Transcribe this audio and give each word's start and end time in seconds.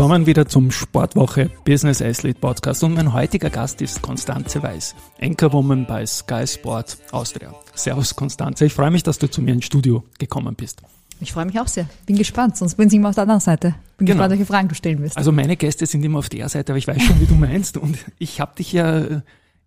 Willkommen 0.00 0.24
wieder 0.24 0.48
zum 0.48 0.70
Sportwoche 0.70 1.50
Business 1.66 2.00
Athlete 2.00 2.40
Podcast 2.40 2.82
und 2.82 2.94
mein 2.94 3.12
heutiger 3.12 3.50
Gast 3.50 3.82
ist 3.82 4.00
Konstanze 4.00 4.62
Weiß, 4.62 4.94
Anchorwoman 5.20 5.84
bei 5.84 6.06
Sky 6.06 6.46
Sport 6.46 6.96
Austria. 7.10 7.54
Servus 7.74 8.16
Konstanze, 8.16 8.64
ich 8.64 8.72
freue 8.72 8.90
mich, 8.90 9.02
dass 9.02 9.18
du 9.18 9.28
zu 9.28 9.42
mir 9.42 9.52
ins 9.52 9.66
Studio 9.66 10.02
gekommen 10.18 10.54
bist. 10.54 10.80
Ich 11.20 11.34
freue 11.34 11.44
mich 11.44 11.60
auch 11.60 11.68
sehr. 11.68 11.84
Bin 12.06 12.16
gespannt, 12.16 12.56
sonst 12.56 12.76
bin 12.76 12.88
ich 12.88 12.94
immer 12.94 13.10
auf 13.10 13.14
der 13.14 13.24
anderen 13.24 13.42
Seite. 13.42 13.74
Bin 13.98 14.06
genau. 14.06 14.16
gespannt, 14.16 14.30
welche 14.30 14.46
Fragen 14.46 14.68
du 14.68 14.74
stellen 14.74 15.02
wirst. 15.02 15.18
Also 15.18 15.32
meine 15.32 15.58
Gäste 15.58 15.84
sind 15.84 16.02
immer 16.02 16.20
auf 16.20 16.30
der 16.30 16.48
Seite, 16.48 16.72
aber 16.72 16.78
ich 16.78 16.88
weiß 16.88 17.02
schon, 17.02 17.20
wie 17.20 17.26
du 17.26 17.34
meinst 17.34 17.76
und 17.76 17.98
ich 18.18 18.40
habe 18.40 18.56
dich 18.56 18.72
ja 18.72 19.04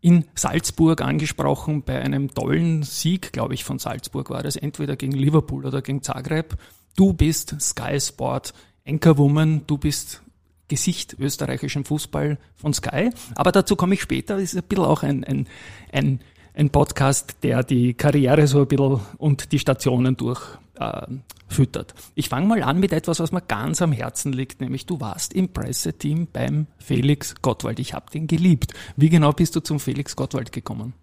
in 0.01 0.25
Salzburg 0.33 1.03
angesprochen 1.03 1.83
bei 1.83 2.01
einem 2.01 2.33
tollen 2.33 2.81
Sieg, 2.81 3.33
glaube 3.33 3.53
ich, 3.53 3.63
von 3.63 3.77
Salzburg 3.77 4.31
war 4.31 4.41
das, 4.41 4.55
entweder 4.55 4.95
gegen 4.95 5.11
Liverpool 5.11 5.63
oder 5.63 5.83
gegen 5.83 6.01
Zagreb. 6.01 6.55
Du 6.95 7.13
bist 7.13 7.55
Sky 7.61 8.01
Sport 8.01 8.55
Anchorwoman, 8.85 9.61
du 9.65 9.77
bist 9.77 10.22
Gesicht 10.67 11.15
österreichischen 11.19 11.83
Fußball 11.83 12.37
von 12.55 12.73
Sky. 12.73 13.09
Aber 13.35 13.51
dazu 13.51 13.75
komme 13.75 13.95
ich 13.95 14.01
später. 14.01 14.35
Das 14.35 14.43
ist 14.43 14.55
ein 14.55 14.63
bisschen 14.63 14.85
auch 14.85 15.03
ein, 15.03 15.23
ein, 15.23 15.47
ein, 15.91 16.19
ein 16.53 16.69
Podcast, 16.69 17.37
der 17.43 17.63
die 17.63 17.93
Karriere 17.93 18.47
so 18.47 18.61
ein 18.61 18.67
bisschen 18.67 18.99
und 19.17 19.51
die 19.51 19.59
Stationen 19.59 20.15
durchfüttert. 20.17 21.91
Äh, 21.91 22.11
ich 22.15 22.29
fange 22.29 22.47
mal 22.47 22.63
an 22.63 22.79
mit 22.79 22.93
etwas, 22.93 23.19
was 23.19 23.31
mir 23.31 23.41
ganz 23.41 23.81
am 23.81 23.91
Herzen 23.91 24.33
liegt, 24.33 24.61
nämlich 24.61 24.85
du 24.85 24.99
warst 24.99 25.33
im 25.33 25.49
Presseteam 25.49 26.27
beim 26.31 26.67
Felix 26.77 27.35
Gottwald. 27.41 27.79
Ich 27.79 27.93
habe 27.93 28.09
den 28.11 28.27
geliebt. 28.27 28.73
Wie 28.95 29.09
genau 29.09 29.33
bist 29.33 29.55
du 29.55 29.59
zum 29.59 29.79
Felix 29.79 30.15
Gottwald 30.15 30.51
gekommen? 30.51 30.93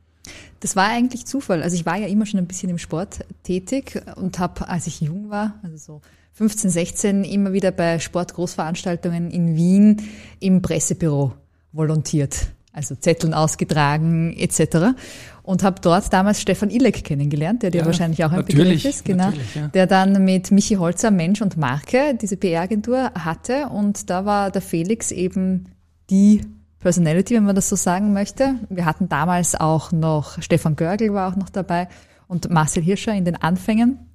Das 0.60 0.76
war 0.76 0.88
eigentlich 0.88 1.26
Zufall. 1.26 1.62
Also 1.62 1.76
ich 1.76 1.86
war 1.86 1.96
ja 1.96 2.06
immer 2.06 2.26
schon 2.26 2.38
ein 2.38 2.46
bisschen 2.46 2.68
im 2.70 2.78
Sport 2.78 3.20
tätig 3.42 4.02
und 4.16 4.38
habe, 4.38 4.68
als 4.68 4.86
ich 4.86 5.00
jung 5.00 5.30
war, 5.30 5.58
also 5.62 5.76
so 5.76 6.00
15, 6.40 6.70
16 6.70 7.24
immer 7.24 7.52
wieder 7.52 7.70
bei 7.70 7.98
Sportgroßveranstaltungen 7.98 9.30
in 9.30 9.56
Wien 9.56 10.00
im 10.38 10.62
Pressebüro 10.62 11.34
volontiert. 11.72 12.46
Also 12.72 12.94
Zetteln 12.94 13.34
ausgetragen 13.34 14.34
etc. 14.38 14.96
Und 15.42 15.62
habe 15.62 15.82
dort 15.82 16.10
damals 16.10 16.40
Stefan 16.40 16.70
Ilek 16.70 17.04
kennengelernt, 17.04 17.62
der 17.62 17.70
dir 17.70 17.82
ja, 17.82 17.84
wahrscheinlich 17.84 18.24
auch 18.24 18.32
ein 18.32 18.46
Begriff 18.46 18.86
ist, 18.86 19.04
genau, 19.04 19.30
ja. 19.54 19.68
der 19.68 19.86
dann 19.86 20.24
mit 20.24 20.50
Michi 20.50 20.76
Holzer 20.76 21.10
Mensch 21.10 21.42
und 21.42 21.58
Marke 21.58 22.16
diese 22.18 22.38
PR-Agentur 22.38 23.10
hatte. 23.16 23.66
Und 23.66 24.08
da 24.08 24.24
war 24.24 24.50
der 24.50 24.62
Felix 24.62 25.10
eben 25.10 25.66
die 26.08 26.40
Personality, 26.78 27.34
wenn 27.34 27.44
man 27.44 27.54
das 27.54 27.68
so 27.68 27.76
sagen 27.76 28.14
möchte. 28.14 28.54
Wir 28.70 28.86
hatten 28.86 29.10
damals 29.10 29.60
auch 29.60 29.92
noch, 29.92 30.40
Stefan 30.40 30.74
Görgel 30.74 31.12
war 31.12 31.30
auch 31.30 31.36
noch 31.36 31.50
dabei 31.50 31.88
und 32.28 32.48
Marcel 32.48 32.82
Hirscher 32.82 33.12
in 33.12 33.26
den 33.26 33.36
Anfängen. 33.36 34.09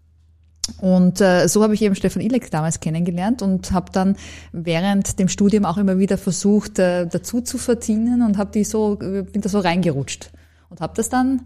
Und 0.81 1.21
äh, 1.21 1.47
so 1.47 1.63
habe 1.63 1.73
ich 1.73 1.81
eben 1.81 1.95
Stefan 1.95 2.21
Ilek 2.21 2.49
damals 2.51 2.79
kennengelernt 2.79 3.41
und 3.41 3.71
habe 3.71 3.91
dann 3.91 4.15
während 4.51 5.19
dem 5.19 5.27
Studium 5.27 5.65
auch 5.65 5.77
immer 5.77 5.99
wieder 5.99 6.17
versucht, 6.17 6.79
äh, 6.79 7.07
dazu 7.07 7.41
zu 7.41 7.57
verdienen 7.57 8.21
und 8.21 8.37
habe 8.37 8.51
die 8.51 8.63
so 8.63 8.95
bin 8.95 9.41
da 9.41 9.49
so 9.49 9.59
reingerutscht 9.59 10.31
und 10.69 10.81
habe 10.81 10.93
das 10.95 11.09
dann, 11.09 11.43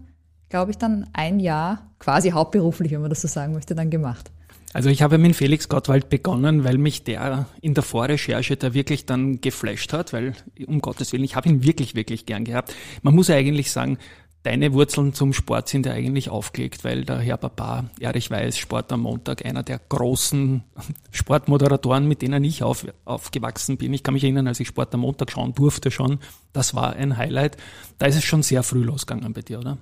glaube 0.48 0.70
ich, 0.70 0.78
dann 0.78 1.08
ein 1.12 1.38
Jahr 1.38 1.90
quasi 1.98 2.30
hauptberuflich, 2.30 2.92
wenn 2.92 3.02
man 3.02 3.10
das 3.10 3.20
so 3.20 3.28
sagen 3.28 3.52
möchte, 3.52 3.74
dann 3.74 3.90
gemacht. 3.90 4.30
Also 4.72 4.88
ich 4.88 5.02
habe 5.02 5.18
mit 5.18 5.34
Felix 5.34 5.68
Gottwald 5.68 6.08
begonnen, 6.08 6.62
weil 6.62 6.78
mich 6.78 7.02
der 7.02 7.46
in 7.60 7.74
der 7.74 7.82
Vorrecherche 7.82 8.56
da 8.56 8.72
wirklich 8.72 9.04
dann 9.04 9.40
geflasht 9.40 9.92
hat, 9.92 10.12
weil 10.12 10.34
um 10.66 10.80
Gottes 10.80 11.12
Willen, 11.12 11.24
ich 11.24 11.34
habe 11.34 11.48
ihn 11.48 11.64
wirklich, 11.64 11.96
wirklich 11.96 12.24
gern 12.24 12.44
gehabt. 12.44 12.72
Man 13.02 13.14
muss 13.14 13.30
eigentlich 13.30 13.72
sagen, 13.72 13.98
Deine 14.42 14.72
Wurzeln 14.72 15.12
zum 15.12 15.34
Sport 15.34 15.68
sind 15.68 15.84
ja 15.84 15.92
eigentlich 15.92 16.30
aufgelegt, 16.30 16.82
weil 16.82 17.04
der 17.04 17.18
Herr 17.18 17.36
Papa, 17.36 17.90
Erich 18.00 18.30
Weiß, 18.30 18.56
Sport 18.56 18.90
am 18.90 19.02
Montag, 19.02 19.44
einer 19.44 19.62
der 19.62 19.78
großen 19.78 20.62
Sportmoderatoren, 21.10 22.08
mit 22.08 22.22
denen 22.22 22.42
ich 22.44 22.62
auf, 22.62 22.86
aufgewachsen 23.04 23.76
bin. 23.76 23.92
Ich 23.92 24.02
kann 24.02 24.14
mich 24.14 24.24
erinnern, 24.24 24.46
als 24.46 24.58
ich 24.58 24.68
Sport 24.68 24.94
am 24.94 25.00
Montag 25.00 25.30
schauen 25.30 25.52
durfte 25.54 25.90
schon, 25.90 26.20
das 26.54 26.74
war 26.74 26.94
ein 26.94 27.18
Highlight. 27.18 27.58
Da 27.98 28.06
ist 28.06 28.16
es 28.16 28.24
schon 28.24 28.42
sehr 28.42 28.62
früh 28.62 28.82
losgegangen 28.82 29.34
bei 29.34 29.42
dir, 29.42 29.58
oder? 29.58 29.76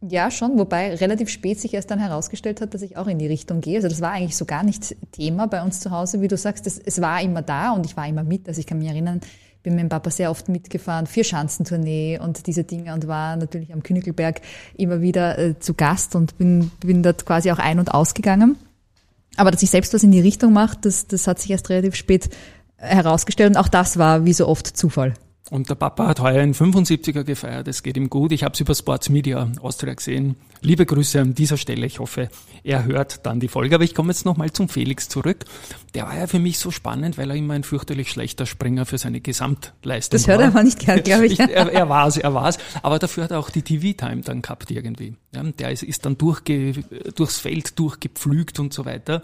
Ja, 0.00 0.30
schon, 0.30 0.58
wobei 0.58 0.94
relativ 0.94 1.28
spät 1.28 1.58
sich 1.58 1.74
erst 1.74 1.90
dann 1.90 1.98
herausgestellt 1.98 2.60
hat, 2.60 2.72
dass 2.72 2.82
ich 2.82 2.96
auch 2.96 3.08
in 3.08 3.18
die 3.18 3.26
Richtung 3.26 3.60
gehe. 3.60 3.76
Also 3.76 3.88
das 3.88 4.00
war 4.00 4.12
eigentlich 4.12 4.36
so 4.36 4.44
gar 4.44 4.62
nicht 4.62 4.94
Thema 5.10 5.48
bei 5.48 5.62
uns 5.62 5.80
zu 5.80 5.90
Hause, 5.90 6.20
wie 6.20 6.28
du 6.28 6.36
sagst. 6.36 6.68
Es, 6.68 6.78
es 6.78 7.00
war 7.00 7.20
immer 7.20 7.42
da 7.42 7.72
und 7.72 7.84
ich 7.84 7.96
war 7.96 8.06
immer 8.06 8.22
mit. 8.22 8.46
Also 8.46 8.60
ich 8.60 8.66
kann 8.66 8.78
mich 8.78 8.88
erinnern, 8.88 9.22
bin 9.68 9.76
mit 9.76 9.84
dem 9.84 9.88
Papa 9.90 10.10
sehr 10.10 10.30
oft 10.30 10.48
mitgefahren, 10.48 11.06
vier 11.06 11.24
Schanzentournee 11.24 12.18
und 12.18 12.46
diese 12.46 12.64
Dinge 12.64 12.94
und 12.94 13.06
war 13.06 13.36
natürlich 13.36 13.72
am 13.72 13.82
Königelberg 13.82 14.40
immer 14.76 15.00
wieder 15.02 15.38
äh, 15.38 15.58
zu 15.58 15.74
Gast 15.74 16.16
und 16.16 16.38
bin, 16.38 16.70
bin 16.80 17.02
dort 17.02 17.26
quasi 17.26 17.50
auch 17.52 17.58
ein- 17.58 17.78
und 17.78 17.92
ausgegangen. 17.92 18.56
Aber 19.36 19.50
dass 19.50 19.62
ich 19.62 19.70
selbst 19.70 19.92
was 19.94 20.02
in 20.02 20.10
die 20.10 20.20
Richtung 20.20 20.52
mache, 20.52 20.78
das, 20.80 21.06
das 21.06 21.26
hat 21.26 21.38
sich 21.38 21.50
erst 21.50 21.68
relativ 21.70 21.94
spät 21.94 22.30
herausgestellt 22.78 23.50
und 23.50 23.56
auch 23.56 23.68
das 23.68 23.98
war 23.98 24.24
wie 24.24 24.32
so 24.32 24.48
oft 24.48 24.66
Zufall. 24.66 25.14
Und 25.50 25.70
der 25.70 25.76
Papa 25.76 26.08
hat 26.08 26.20
heuer 26.20 26.42
einen 26.42 26.52
75er 26.52 27.24
gefeiert. 27.24 27.68
Es 27.68 27.82
geht 27.82 27.96
ihm 27.96 28.10
gut. 28.10 28.32
Ich 28.32 28.44
habe 28.44 28.52
es 28.52 28.60
über 28.60 28.74
Sports 28.74 29.08
Media 29.08 29.50
Austria 29.62 29.94
gesehen. 29.94 30.36
Liebe 30.60 30.84
Grüße 30.84 31.20
an 31.20 31.34
dieser 31.34 31.56
Stelle. 31.56 31.86
Ich 31.86 32.00
hoffe, 32.00 32.28
er 32.64 32.84
hört 32.84 33.24
dann 33.24 33.40
die 33.40 33.48
Folge. 33.48 33.74
Aber 33.74 33.84
ich 33.84 33.94
komme 33.94 34.12
jetzt 34.12 34.26
nochmal 34.26 34.52
zum 34.52 34.68
Felix 34.68 35.08
zurück. 35.08 35.46
Der 35.94 36.04
war 36.04 36.18
ja 36.18 36.26
für 36.26 36.38
mich 36.38 36.58
so 36.58 36.70
spannend, 36.70 37.16
weil 37.16 37.30
er 37.30 37.36
immer 37.36 37.54
ein 37.54 37.62
fürchterlich 37.62 38.10
schlechter 38.10 38.44
Springer 38.44 38.84
für 38.84 38.98
seine 38.98 39.20
Gesamtleistung 39.20 40.18
war. 40.18 40.20
Das 40.20 40.28
hört 40.28 40.40
er 40.40 40.48
aber 40.48 40.62
nicht 40.64 40.80
gern, 40.80 41.02
glaube 41.02 41.26
ich. 41.26 41.32
ich. 41.32 41.40
er, 41.40 41.72
er 41.72 41.88
war 41.88 42.08
es, 42.08 42.18
er 42.18 42.34
war 42.34 42.48
es. 42.48 42.58
Aber 42.82 42.98
dafür 42.98 43.24
hat 43.24 43.30
er 43.30 43.38
auch 43.38 43.48
die 43.48 43.62
TV-Time 43.62 44.20
dann 44.20 44.42
gehabt 44.42 44.70
irgendwie. 44.70 45.14
Ja, 45.34 45.42
der 45.42 45.72
ist, 45.72 45.82
ist 45.82 46.04
dann 46.04 46.18
durchge, 46.18 46.72
durchs 47.14 47.38
Feld 47.38 47.78
durchgepflügt 47.78 48.58
und 48.58 48.74
so 48.74 48.84
weiter. 48.84 49.22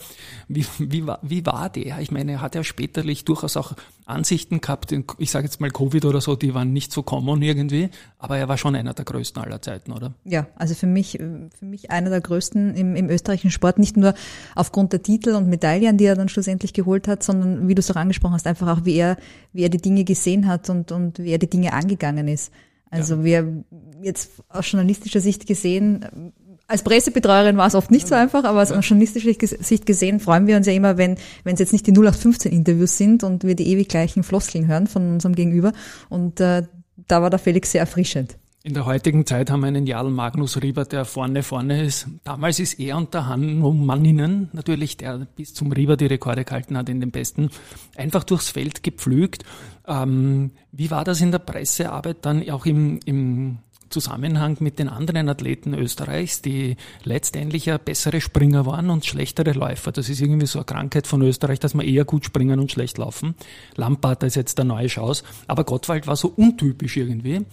Wie, 0.49 0.65
wie, 0.79 1.07
war, 1.07 1.19
wie 1.21 1.45
war 1.45 1.69
der? 1.69 1.99
Ich 2.01 2.11
meine, 2.11 2.33
er 2.33 2.41
hat 2.41 2.55
ja 2.55 2.65
späterlich 2.65 3.27
durchaus 3.27 3.59
auch 3.59 3.75
Ansichten 4.07 4.61
gehabt. 4.61 4.95
Ich 5.19 5.31
sage 5.31 5.47
jetzt 5.47 5.61
mal 5.61 5.71
Covid 5.71 6.05
oder 6.05 6.21
so, 6.21 6.37
die 6.37 6.53
waren 6.55 6.73
nicht 6.73 6.93
so 6.93 7.03
common 7.03 7.41
irgendwie. 7.43 7.89
Aber 8.19 8.37
er 8.37 8.49
war 8.49 8.59
schon 8.59 8.75
einer 8.75 8.93
der 8.93 9.05
größten 9.05 9.43
aller 9.43 9.63
Zeiten, 9.63 9.93
oder? 9.93 10.15
Ja, 10.25 10.47
also 10.57 10.75
für 10.75 10.87
mich 10.87 11.13
für 11.13 11.65
mich 11.65 11.91
einer 11.91 12.11
der 12.11 12.21
größten 12.21 12.75
im, 12.75 12.97
im 12.97 13.09
österreichischen 13.09 13.51
Sport, 13.51 13.79
nicht 13.79 13.97
nur 13.97 14.15
aufgrund 14.55 14.93
der 14.93 15.03
Titel 15.03 15.31
und 15.31 15.49
Medaillen, 15.49 15.97
die 15.97 16.05
er 16.05 16.17
dann 16.17 16.29
schlussendlich 16.29 16.73
geholt 16.75 17.09
hat, 17.09 17.23
sondern 17.23 17.69
wie 17.69 17.75
du 17.75 17.81
es 17.81 17.91
auch 17.91 17.97
angesprochen 17.97 18.35
hast, 18.35 18.47
einfach 18.47 18.69
auch 18.69 18.85
wie 18.85 18.97
er, 18.97 19.17
wie 19.53 19.63
er 19.63 19.71
die 19.71 19.81
Dinge 19.81 20.05
gesehen 20.05 20.47
hat 20.47 20.69
und, 20.69 20.93
und 20.93 21.19
wie 21.19 21.31
er 21.31 21.39
die 21.39 21.51
Dinge 21.51 21.73
angegangen 21.73 22.29
ist. 22.29 22.53
Also 22.91 23.17
ja. 23.17 23.25
wir 23.25 23.65
jetzt 24.03 24.31
aus 24.49 24.71
journalistischer 24.71 25.21
Sicht 25.21 25.47
gesehen, 25.47 26.33
als 26.75 26.83
Pressebetreuerin 26.83 27.57
war 27.57 27.69
es 27.69 27.77
oft 27.77 27.93
nicht 27.93 28.09
so 28.09 28.17
einfach, 28.17 28.43
aber 28.43 28.61
aus 28.61 28.71
ja. 28.71 28.81
journalistischer 28.81 29.33
Sicht 29.47 29.87
gesehen 29.87 30.19
freuen 30.19 30.49
wir 30.49 30.57
uns 30.57 30.67
ja 30.67 30.73
immer, 30.73 30.99
wenn 30.99 31.17
wenn 31.45 31.55
es 31.55 31.61
jetzt 31.61 31.73
nicht 31.73 31.87
die 31.87 31.93
0815 31.93 32.51
Interviews 32.51 32.99
sind 32.99 33.23
und 33.23 33.45
wir 33.45 33.55
die 33.55 33.69
ewig 33.69 33.89
gleichen 33.89 34.25
Floskeln 34.25 34.67
hören 34.67 34.89
von 34.89 35.13
unserem 35.13 35.37
Gegenüber. 35.37 35.73
Und 36.09 36.41
äh, 36.41 36.65
da 37.07 37.23
war 37.23 37.31
der 37.31 37.39
Felix 37.39 37.71
sehr 37.71 37.83
erfrischend. 37.83 38.37
In 38.65 38.75
der 38.75 38.87
heutigen 38.87 39.25
Zeit 39.25 39.51
haben 39.51 39.61
wir 39.61 39.69
einen 39.69 39.87
Jarl 39.87 40.11
Magnus 40.11 40.61
Rieber, 40.61 40.85
der 40.85 41.05
vorne 41.05 41.45
vorne 41.45 41.85
ist. 41.85 42.09
Damals 42.25 42.59
ist 42.59 42.81
er 42.81 42.97
und 42.97 43.15
der 43.15 43.29
Hanno 43.29 43.73
Manninen, 43.73 44.49
natürlich, 44.53 44.97
der 44.97 45.29
bis 45.37 45.55
zum 45.55 45.71
Rieber 45.71 45.97
die 45.97 46.07
Rekorde 46.07 46.45
gehalten 46.45 46.77
hat 46.77 46.89
in 46.89 46.99
den 46.99 47.13
Besten, 47.13 47.51
einfach 47.95 48.25
durchs 48.25 48.49
Feld 48.49 48.83
gepflügt. 48.83 49.45
Ähm, 49.87 50.51
wie 50.73 50.91
war 50.91 51.05
das 51.05 51.21
in 51.21 51.31
der 51.31 51.39
Pressearbeit 51.39 52.17
dann 52.23 52.51
auch 52.51 52.67
im, 52.67 52.99
im 53.05 53.59
Zusammenhang 53.95 54.57
mit 54.59 54.81
den 54.81 54.89
anderen 54.89 55.29
Athleten 55.29 55.73
Österreichs, 55.73 56.43
die 56.43 56.77
letztendlich 57.05 57.67
ja 57.67 57.79
bessere 57.79 58.21
Springer 58.21 58.67
waren 58.67 58.91
und 58.91 59.07
schlechtere 59.07 59.53
Läufer. 59.53 59.93
Das 59.93 60.09
ist 60.09 60.21
irgendwie 60.21 60.47
so 60.47 60.59
eine 60.59 60.67
Krankheit 60.67 61.07
von 61.07 61.23
Österreich, 61.23 61.61
dass 61.61 61.75
wir 61.75 61.85
eher 61.85 62.05
gut 62.05 62.25
springen 62.25 62.59
und 62.59 62.73
schlecht 62.73 62.99
laufen. 62.99 63.37
Lampard 63.77 64.25
ist 64.25 64.35
jetzt 64.35 64.59
der 64.59 64.65
neue 64.65 64.89
Schaus, 64.89 65.23
aber 65.47 65.63
Gottwald 65.63 66.09
war 66.09 66.17
so 66.17 66.27
untypisch 66.27 66.97
irgendwie. 66.97 67.47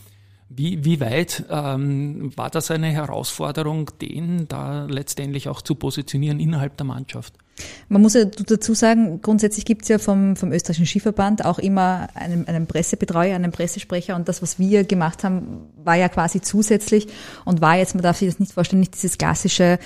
Wie, 0.49 0.83
wie 0.83 0.99
weit 0.99 1.45
ähm, 1.49 2.35
war 2.35 2.49
das 2.49 2.71
eine 2.71 2.87
Herausforderung, 2.87 3.91
den 4.01 4.47
da 4.47 4.85
letztendlich 4.85 5.47
auch 5.47 5.61
zu 5.61 5.75
positionieren 5.75 6.39
innerhalb 6.39 6.75
der 6.75 6.87
Mannschaft? 6.87 7.35
Man 7.89 8.01
muss 8.01 8.13
ja 8.13 8.25
dazu 8.25 8.73
sagen, 8.73 9.21
grundsätzlich 9.21 9.65
gibt 9.65 9.83
es 9.83 9.89
ja 9.89 9.99
vom, 9.99 10.35
vom 10.35 10.51
österreichischen 10.51 10.87
Skiverband 10.87 11.45
auch 11.45 11.59
immer 11.59 12.07
einen, 12.15 12.47
einen 12.47 12.65
Pressebetreuer, 12.65 13.35
einen 13.35 13.51
Pressesprecher 13.51 14.15
und 14.15 14.27
das, 14.27 14.41
was 14.41 14.57
wir 14.57 14.83
gemacht 14.83 15.23
haben, 15.23 15.67
war 15.83 15.95
ja 15.95 16.09
quasi 16.09 16.41
zusätzlich 16.41 17.07
und 17.45 17.61
war 17.61 17.77
jetzt, 17.77 17.93
man 17.93 18.03
darf 18.03 18.17
sich 18.17 18.29
das 18.29 18.39
nicht 18.39 18.53
vorstellen, 18.53 18.79
nicht 18.79 18.95
dieses 18.95 19.17
klassische 19.17 19.77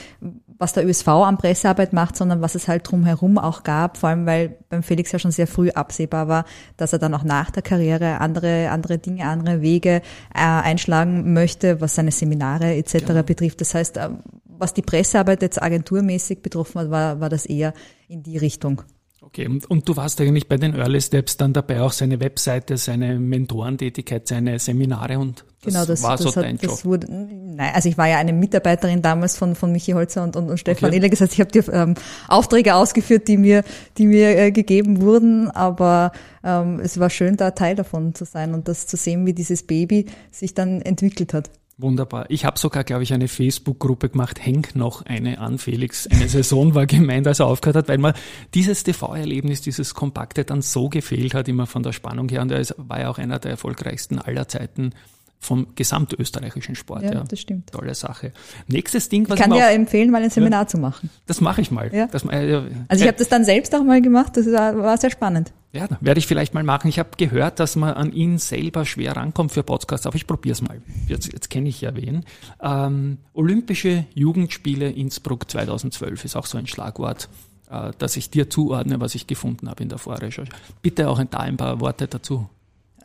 was 0.57 0.73
der 0.73 0.85
ÖSV 0.85 1.07
an 1.07 1.37
Pressearbeit 1.37 1.93
macht, 1.93 2.15
sondern 2.15 2.41
was 2.41 2.55
es 2.55 2.67
halt 2.67 2.89
drumherum 2.89 3.37
auch 3.37 3.63
gab, 3.63 3.97
vor 3.97 4.09
allem 4.09 4.25
weil 4.25 4.57
beim 4.69 4.83
Felix 4.83 5.11
ja 5.11 5.19
schon 5.19 5.31
sehr 5.31 5.47
früh 5.47 5.69
absehbar 5.69 6.27
war, 6.27 6.45
dass 6.77 6.93
er 6.93 6.99
dann 6.99 7.13
auch 7.13 7.23
nach 7.23 7.51
der 7.51 7.61
Karriere 7.61 8.21
andere, 8.21 8.69
andere 8.69 8.97
Dinge, 8.97 9.25
andere 9.25 9.61
Wege 9.61 10.01
äh, 10.33 10.39
einschlagen 10.39 11.33
möchte, 11.33 11.81
was 11.81 11.95
seine 11.95 12.11
Seminare 12.11 12.75
etc. 12.75 13.05
Genau. 13.05 13.23
betrifft. 13.23 13.61
Das 13.61 13.73
heißt, 13.73 13.97
äh, 13.97 14.09
was 14.57 14.73
die 14.73 14.81
Pressearbeit 14.81 15.41
jetzt 15.41 15.61
agenturmäßig 15.61 16.41
betroffen 16.41 16.81
hat, 16.81 16.91
war, 16.91 17.19
war 17.19 17.29
das 17.29 17.45
eher 17.45 17.73
in 18.07 18.23
die 18.23 18.37
Richtung. 18.37 18.81
Okay, 19.25 19.47
und, 19.47 19.69
und 19.69 19.89
du 19.89 19.95
warst 19.95 20.21
eigentlich 20.21 20.47
bei 20.47 20.55
den 20.55 20.75
Early 20.75 21.01
Steps 21.01 21.35
dann 21.35 21.51
dabei, 21.51 21.81
auch 21.81 21.91
seine 21.91 22.19
Webseite, 22.19 22.77
seine 22.77 23.17
Mentorentätigkeit, 23.17 24.27
seine 24.27 24.59
Seminare 24.59 25.17
und 25.17 25.43
das 25.63 25.73
genau, 25.73 25.85
das, 25.85 26.03
war 26.03 26.11
das 26.11 26.21
so 26.21 26.35
hat, 26.35 26.43
dein 26.43 26.57
das 26.57 26.83
Job. 26.83 26.85
Wurde, 26.85 27.07
nein, 27.11 27.71
also 27.73 27.89
ich 27.89 27.97
war 27.97 28.07
ja 28.07 28.19
eine 28.19 28.33
Mitarbeiterin 28.33 29.01
damals 29.01 29.35
von, 29.35 29.55
von 29.55 29.71
Michi 29.71 29.93
Holzer 29.93 30.23
und, 30.23 30.35
und, 30.35 30.49
und 30.49 30.59
Stefan 30.59 30.89
okay. 30.89 30.97
Ehler. 30.97 31.09
Das 31.09 31.21
heißt, 31.21 31.33
ich 31.33 31.39
habe 31.39 31.51
die 31.51 31.59
ähm, 31.71 31.95
Aufträge 32.27 32.75
ausgeführt, 32.75 33.27
die 33.27 33.37
mir, 33.37 33.63
die 33.97 34.05
mir 34.05 34.37
äh, 34.37 34.51
gegeben 34.51 35.01
wurden, 35.01 35.49
aber 35.49 36.11
ähm, 36.43 36.79
es 36.79 36.99
war 36.99 37.09
schön, 37.09 37.35
da 37.35 37.49
Teil 37.51 37.75
davon 37.75 38.13
zu 38.13 38.25
sein 38.25 38.53
und 38.53 38.67
das 38.67 38.85
zu 38.85 38.95
sehen, 38.95 39.25
wie 39.25 39.33
dieses 39.33 39.63
Baby 39.63 40.05
sich 40.31 40.53
dann 40.53 40.81
entwickelt 40.81 41.33
hat. 41.33 41.49
Wunderbar. 41.77 42.27
Ich 42.29 42.45
habe 42.45 42.57
sogar, 42.57 42.85
glaube 42.85 43.03
ich, 43.03 43.11
eine 43.13 43.27
Facebook-Gruppe 43.27 44.07
gemacht, 44.07 44.39
häng 44.45 44.65
noch 44.75 45.01
eine 45.01 45.39
an, 45.39 45.57
Felix. 45.57 46.07
Eine 46.07 46.29
Saison 46.29 46.73
war 46.73 46.85
gemeint, 46.85 47.27
als 47.27 47.41
er 47.41 47.47
aufgehört 47.47 47.75
hat, 47.75 47.87
weil 47.89 47.97
mir 47.97 48.13
dieses 48.53 48.83
TV-Erlebnis, 48.83 49.59
dieses 49.59 49.93
Kompakte 49.93 50.45
dann 50.45 50.61
so 50.61 50.87
gefehlt 50.87 51.33
hat, 51.33 51.49
immer 51.49 51.67
von 51.67 51.83
der 51.83 51.91
Spannung 51.91 52.29
her. 52.29 52.41
Und 52.41 52.51
er 52.51 52.65
war 52.77 53.01
ja 53.01 53.09
auch 53.09 53.17
einer 53.17 53.39
der 53.39 53.51
erfolgreichsten 53.51 54.19
aller 54.19 54.47
Zeiten 54.47 54.93
vom 55.39 55.67
gesamtösterreichischen 55.75 56.75
Sport. 56.75 57.03
Ja, 57.03 57.13
ja, 57.13 57.23
das 57.23 57.39
stimmt. 57.39 57.71
Tolle 57.71 57.93
Sache. 57.95 58.31
Nächstes 58.67 59.09
Ding, 59.09 59.29
was 59.29 59.35
ich 59.35 59.41
kann 59.41 59.51
dir 59.51 59.69
empfehlen, 59.69 60.11
mal 60.11 60.23
ein 60.23 60.29
Seminar 60.29 60.63
ja, 60.63 60.67
zu 60.67 60.77
machen. 60.77 61.09
Das 61.27 61.39
mache 61.39 61.61
ich 61.61 61.71
mal. 61.71 61.93
Ja. 61.93 62.07
Das, 62.07 62.23
äh, 62.25 62.61
also 62.87 63.01
ich 63.01 63.01
äh, 63.03 63.07
habe 63.07 63.17
das 63.17 63.29
dann 63.29 63.45
selbst 63.45 63.73
auch 63.75 63.83
mal 63.83 64.01
gemacht. 64.01 64.35
Das 64.35 64.47
war, 64.47 64.97
sehr 64.97 65.11
spannend. 65.11 65.53
Ja, 65.71 65.87
werde 65.99 66.19
ich 66.19 66.27
vielleicht 66.27 66.53
mal 66.53 66.63
machen. 66.63 66.87
Ich 66.87 66.99
habe 66.99 67.09
gehört, 67.17 67.59
dass 67.59 67.75
man 67.75 67.93
an 67.93 68.11
ihn 68.13 68.37
selber 68.37 68.85
schwer 68.85 69.15
rankommt 69.15 69.51
für 69.51 69.61
Podcasts, 69.61 70.07
aber 70.07 70.15
ich 70.15 70.25
probiere 70.25 70.53
es 70.53 70.61
mal. 70.61 70.81
Jetzt, 71.07 71.31
jetzt 71.31 71.49
kenne 71.49 71.69
ich 71.69 71.81
ja 71.81 71.95
wen. 71.95 72.23
Ähm, 72.61 73.17
Olympische 73.33 74.05
Jugendspiele 74.13 74.89
Innsbruck 74.89 75.49
2012 75.49 76.25
ist 76.25 76.35
auch 76.35 76.45
so 76.45 76.57
ein 76.57 76.65
Schlagwort, 76.65 77.29
äh, 77.69 77.91
das 77.97 78.15
ich 78.15 78.29
dir 78.29 78.49
zuordne, 78.49 79.01
was 79.01 79.15
ich 79.15 79.27
gefunden 79.27 79.69
habe 79.69 79.83
in 79.83 79.89
der 79.89 79.97
Vorrecherche. 79.97 80.51
Bitte 80.81 81.09
auch 81.09 81.21
da 81.23 81.39
ein 81.39 81.57
paar 81.57 81.81
Worte 81.81 82.07
dazu. 82.07 82.49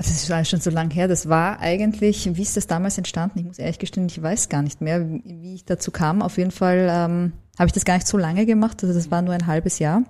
Also 0.01 0.13
das 0.13 0.41
ist 0.41 0.49
schon 0.49 0.63
so 0.63 0.71
lang 0.71 0.91
her. 0.91 1.09
Das 1.09 1.29
war 1.29 1.61
eigentlich, 1.61 2.35
wie 2.35 2.41
ist 2.41 2.57
das 2.57 2.67
damals 2.67 2.97
entstanden? 2.97 3.39
Ich 3.39 3.45
muss 3.45 3.59
ehrlich 3.59 3.79
gestehen, 3.79 4.07
ich 4.07 4.23
weiß 4.23 4.49
gar 4.49 4.63
nicht 4.63 4.81
mehr, 4.81 5.07
wie 5.07 5.55
ich 5.55 5.67
dazu 5.67 5.91
kam. 5.91 6.23
Auf 6.23 6.39
jeden 6.39 6.53
Fall 6.53 6.89
ähm, 6.91 7.33
habe 7.59 7.67
ich 7.67 7.75
das 7.75 7.85
gar 7.85 7.97
nicht 7.97 8.07
so 8.07 8.17
lange 8.17 8.47
gemacht. 8.47 8.83
Also 8.83 8.95
das 8.95 9.11
war 9.11 9.21
nur 9.21 9.35
ein 9.35 9.47
halbes 9.47 9.79
Jahr 9.79 10.05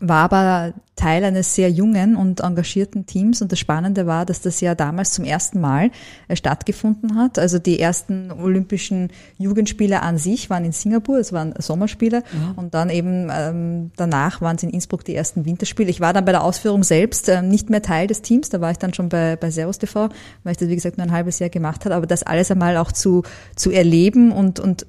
war 0.00 0.24
aber 0.24 0.74
Teil 0.96 1.24
eines 1.24 1.54
sehr 1.54 1.70
jungen 1.70 2.16
und 2.16 2.40
engagierten 2.40 3.06
Teams 3.06 3.40
und 3.40 3.52
das 3.52 3.58
Spannende 3.58 4.06
war, 4.06 4.26
dass 4.26 4.40
das 4.40 4.60
ja 4.60 4.74
damals 4.74 5.12
zum 5.12 5.24
ersten 5.24 5.60
Mal 5.60 5.90
äh, 6.26 6.36
stattgefunden 6.36 7.16
hat. 7.16 7.38
Also 7.38 7.58
die 7.58 7.78
ersten 7.78 8.32
Olympischen 8.32 9.10
Jugendspiele 9.38 10.02
an 10.02 10.18
sich 10.18 10.50
waren 10.50 10.64
in 10.64 10.72
Singapur, 10.72 11.18
es 11.18 11.32
waren 11.32 11.54
Sommerspiele 11.56 12.22
mhm. 12.32 12.58
und 12.58 12.74
dann 12.74 12.90
eben 12.90 13.28
ähm, 13.32 13.90
danach 13.96 14.40
waren 14.40 14.56
es 14.56 14.62
in 14.64 14.70
Innsbruck 14.70 15.04
die 15.04 15.14
ersten 15.14 15.44
Winterspiele. 15.44 15.88
Ich 15.88 16.00
war 16.00 16.12
dann 16.12 16.24
bei 16.24 16.32
der 16.32 16.42
Ausführung 16.42 16.82
selbst 16.82 17.28
äh, 17.28 17.42
nicht 17.42 17.70
mehr 17.70 17.82
Teil 17.82 18.08
des 18.08 18.22
Teams, 18.22 18.50
da 18.50 18.60
war 18.60 18.72
ich 18.72 18.78
dann 18.78 18.92
schon 18.94 19.08
bei, 19.08 19.36
bei 19.36 19.50
Servus 19.50 19.78
TV, 19.78 20.08
weil 20.42 20.52
ich 20.52 20.58
das 20.58 20.68
wie 20.68 20.74
gesagt 20.74 20.98
nur 20.98 21.06
ein 21.06 21.12
halbes 21.12 21.38
Jahr 21.38 21.50
gemacht 21.50 21.84
habe, 21.84 21.94
aber 21.94 22.06
das 22.06 22.24
alles 22.24 22.50
einmal 22.50 22.76
auch 22.76 22.92
zu, 22.92 23.22
zu 23.54 23.70
erleben 23.70 24.32
und, 24.32 24.58
und 24.58 24.86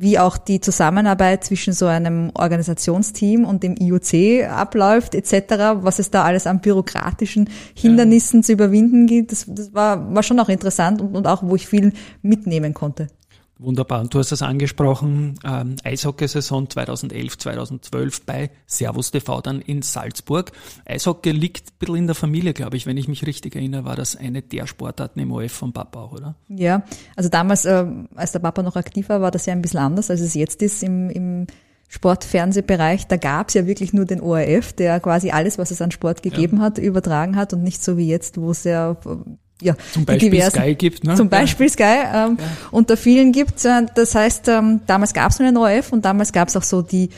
wie 0.00 0.18
auch 0.18 0.38
die 0.38 0.60
Zusammenarbeit 0.60 1.44
zwischen 1.44 1.74
so 1.74 1.86
einem 1.86 2.30
Organisationsteam 2.32 3.44
und 3.44 3.62
dem 3.62 3.76
IOC 3.76 4.48
abläuft 4.48 5.14
etc., 5.14 5.82
was 5.82 5.98
es 5.98 6.10
da 6.10 6.24
alles 6.24 6.46
an 6.46 6.60
bürokratischen 6.60 7.50
Hindernissen 7.74 8.40
ja. 8.40 8.44
zu 8.44 8.52
überwinden 8.52 9.06
gibt, 9.06 9.30
das, 9.30 9.44
das 9.46 9.74
war, 9.74 10.14
war 10.14 10.22
schon 10.22 10.40
auch 10.40 10.48
interessant 10.48 11.02
und, 11.02 11.14
und 11.14 11.26
auch, 11.26 11.42
wo 11.42 11.54
ich 11.54 11.66
viel 11.66 11.92
mitnehmen 12.22 12.72
konnte. 12.72 13.08
Wunderbar. 13.60 14.00
Und 14.00 14.14
du 14.14 14.18
hast 14.18 14.32
es 14.32 14.40
angesprochen, 14.40 15.38
ähm, 15.44 15.76
Eishockeysaison 15.84 16.70
2011, 16.70 17.36
2012 17.36 18.24
bei 18.24 18.50
Servus 18.66 19.10
TV 19.10 19.42
dann 19.42 19.60
in 19.60 19.82
Salzburg. 19.82 20.52
Eishockey 20.86 21.32
liegt 21.32 21.68
ein 21.68 21.78
bisschen 21.78 21.96
in 21.96 22.06
der 22.06 22.14
Familie, 22.14 22.54
glaube 22.54 22.78
ich. 22.78 22.86
Wenn 22.86 22.96
ich 22.96 23.06
mich 23.06 23.26
richtig 23.26 23.54
erinnere, 23.54 23.84
war 23.84 23.96
das 23.96 24.16
eine 24.16 24.40
der 24.40 24.66
Sportarten 24.66 25.20
im 25.20 25.30
OF 25.30 25.52
vom 25.52 25.74
Papa 25.74 26.00
auch, 26.00 26.12
oder? 26.12 26.36
Ja, 26.48 26.84
also 27.16 27.28
damals, 27.28 27.66
äh, 27.66 27.84
als 28.14 28.32
der 28.32 28.38
Papa 28.38 28.62
noch 28.62 28.76
aktiv 28.76 29.10
war, 29.10 29.20
war 29.20 29.30
das 29.30 29.44
ja 29.44 29.52
ein 29.52 29.60
bisschen 29.60 29.80
anders, 29.80 30.10
als 30.10 30.20
es 30.20 30.32
jetzt 30.32 30.62
ist 30.62 30.82
im, 30.82 31.10
im 31.10 31.46
Sportfernsehbereich. 31.88 33.08
Da 33.08 33.18
gab 33.18 33.48
es 33.48 33.54
ja 33.54 33.66
wirklich 33.66 33.92
nur 33.92 34.06
den 34.06 34.22
ORF, 34.22 34.72
der 34.72 35.00
quasi 35.00 35.32
alles, 35.32 35.58
was 35.58 35.70
es 35.70 35.82
an 35.82 35.90
Sport 35.90 36.22
gegeben 36.22 36.58
ja. 36.58 36.62
hat, 36.62 36.78
übertragen 36.78 37.36
hat 37.36 37.52
und 37.52 37.62
nicht 37.62 37.84
so 37.84 37.98
wie 37.98 38.08
jetzt, 38.08 38.40
wo 38.40 38.52
es 38.52 38.64
ja 38.64 38.96
ja, 39.60 39.74
zum 39.92 40.04
Beispiel 40.04 40.30
diversen, 40.30 40.60
Sky 40.60 40.74
gibt, 40.74 41.04
ne? 41.04 41.14
Zum 41.14 41.28
Beispiel 41.28 41.66
ja. 41.66 41.72
Sky 41.72 41.82
ähm, 41.82 42.38
ja. 42.38 42.46
unter 42.70 42.96
vielen 42.96 43.32
gibt. 43.32 43.64
Äh, 43.64 43.86
das 43.94 44.14
heißt, 44.14 44.48
ähm, 44.48 44.80
damals 44.86 45.12
gab 45.12 45.30
es 45.30 45.38
nur 45.38 45.48
den 45.48 45.56
ORF 45.56 45.92
und 45.92 46.04
damals 46.04 46.32
gab 46.32 46.48
es 46.48 46.56
auch 46.56 46.62
so 46.62 46.82
die 46.82 47.10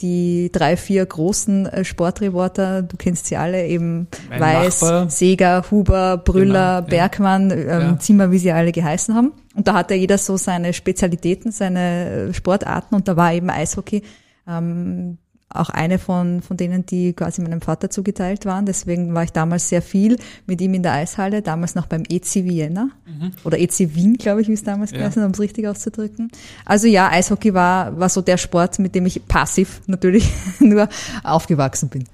die 0.00 0.50
drei, 0.52 0.76
vier 0.76 1.04
großen 1.04 1.66
äh, 1.66 1.84
Sportreporter, 1.84 2.82
du 2.82 2.96
kennst 2.96 3.26
sie 3.26 3.36
alle, 3.36 3.66
eben 3.66 4.08
mein 4.28 4.40
Weiß, 4.40 4.80
Nachbar. 4.80 5.10
Seger, 5.10 5.64
Huber, 5.70 6.16
Brüller, 6.16 6.82
genau, 6.82 6.88
Bergmann, 6.88 7.50
ähm, 7.50 7.68
ja. 7.68 7.98
Zimmer, 7.98 8.30
wie 8.30 8.38
sie 8.38 8.52
alle 8.52 8.72
geheißen 8.72 9.14
haben. 9.14 9.32
Und 9.54 9.68
da 9.68 9.74
hatte 9.74 9.94
jeder 9.94 10.18
so 10.18 10.36
seine 10.36 10.72
Spezialitäten, 10.72 11.52
seine 11.52 12.28
äh, 12.28 12.34
Sportarten 12.34 12.94
und 12.94 13.08
da 13.08 13.16
war 13.16 13.32
eben 13.32 13.50
Eishockey 13.50 14.02
ähm, 14.48 15.18
auch 15.52 15.68
eine 15.68 15.98
von, 15.98 16.42
von 16.42 16.56
denen, 16.56 16.86
die 16.86 17.12
quasi 17.12 17.42
meinem 17.42 17.60
Vater 17.60 17.90
zugeteilt 17.90 18.46
waren. 18.46 18.66
Deswegen 18.66 19.14
war 19.14 19.24
ich 19.24 19.32
damals 19.32 19.68
sehr 19.68 19.82
viel 19.82 20.16
mit 20.46 20.60
ihm 20.60 20.74
in 20.74 20.82
der 20.82 20.92
Eishalle, 20.92 21.42
damals 21.42 21.74
noch 21.74 21.86
beim 21.86 22.04
EC 22.08 22.44
Vienna 22.44 22.90
mhm. 23.06 23.32
oder 23.44 23.58
EC 23.58 23.94
Wien, 23.94 24.14
glaube 24.14 24.42
ich, 24.42 24.48
wie 24.48 24.52
es 24.52 24.62
damals 24.62 24.92
ja. 24.92 24.98
geheißen 24.98 25.24
um 25.24 25.32
es 25.32 25.40
richtig 25.40 25.66
auszudrücken. 25.66 26.30
Also 26.64 26.86
ja, 26.86 27.10
Eishockey 27.10 27.52
war, 27.52 27.98
war 27.98 28.08
so 28.08 28.22
der 28.22 28.36
Sport, 28.36 28.78
mit 28.78 28.94
dem 28.94 29.06
ich 29.06 29.26
passiv 29.26 29.80
natürlich 29.86 30.30
nur 30.60 30.88
aufgewachsen 31.24 31.88
bin. 31.88 32.04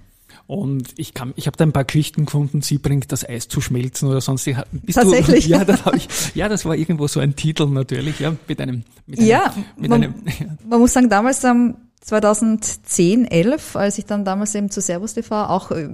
Und 0.47 0.95
ich 0.97 1.13
kann, 1.13 1.33
ich 1.35 1.49
habe 1.49 1.57
da 1.57 1.65
ein 1.65 1.73
paar 1.73 1.85
Geschichten 1.85 2.25
gefunden, 2.25 2.63
sie 2.63 2.79
bringt 2.79 3.11
das 3.11 3.29
Eis 3.29 3.49
zu 3.49 3.61
schmelzen 3.61 4.09
oder 4.09 4.21
sonst. 4.21 4.45
Bist 4.45 4.97
Tatsächlich? 4.97 5.47
Du, 5.47 5.51
ja, 5.51 5.65
das 5.65 5.85
hab 5.85 5.95
ich, 5.97 6.09
ja, 6.35 6.49
das 6.49 6.65
war 6.65 6.77
irgendwo 6.77 7.09
so 7.09 7.19
ein 7.19 7.35
Titel 7.35 7.67
natürlich, 7.67 8.21
ja, 8.21 8.37
mit 8.47 8.61
einem, 8.61 8.85
mit 9.07 9.19
einem, 9.19 9.29
ja, 9.29 9.55
mit 9.77 9.91
man, 9.91 10.05
einem, 10.05 10.15
ja. 10.25 10.47
man 10.69 10.79
muss 10.79 10.93
sagen, 10.93 11.09
damals 11.09 11.43
ähm, 11.43 11.75
2010, 12.01 13.25
11, 13.25 13.77
als 13.77 13.99
ich 13.99 14.07
dann 14.07 14.25
damals 14.25 14.55
eben 14.55 14.71
zu 14.71 14.81
Servus 14.81 15.15
TV 15.15 15.47
auch 15.47 15.71
äh, 15.71 15.89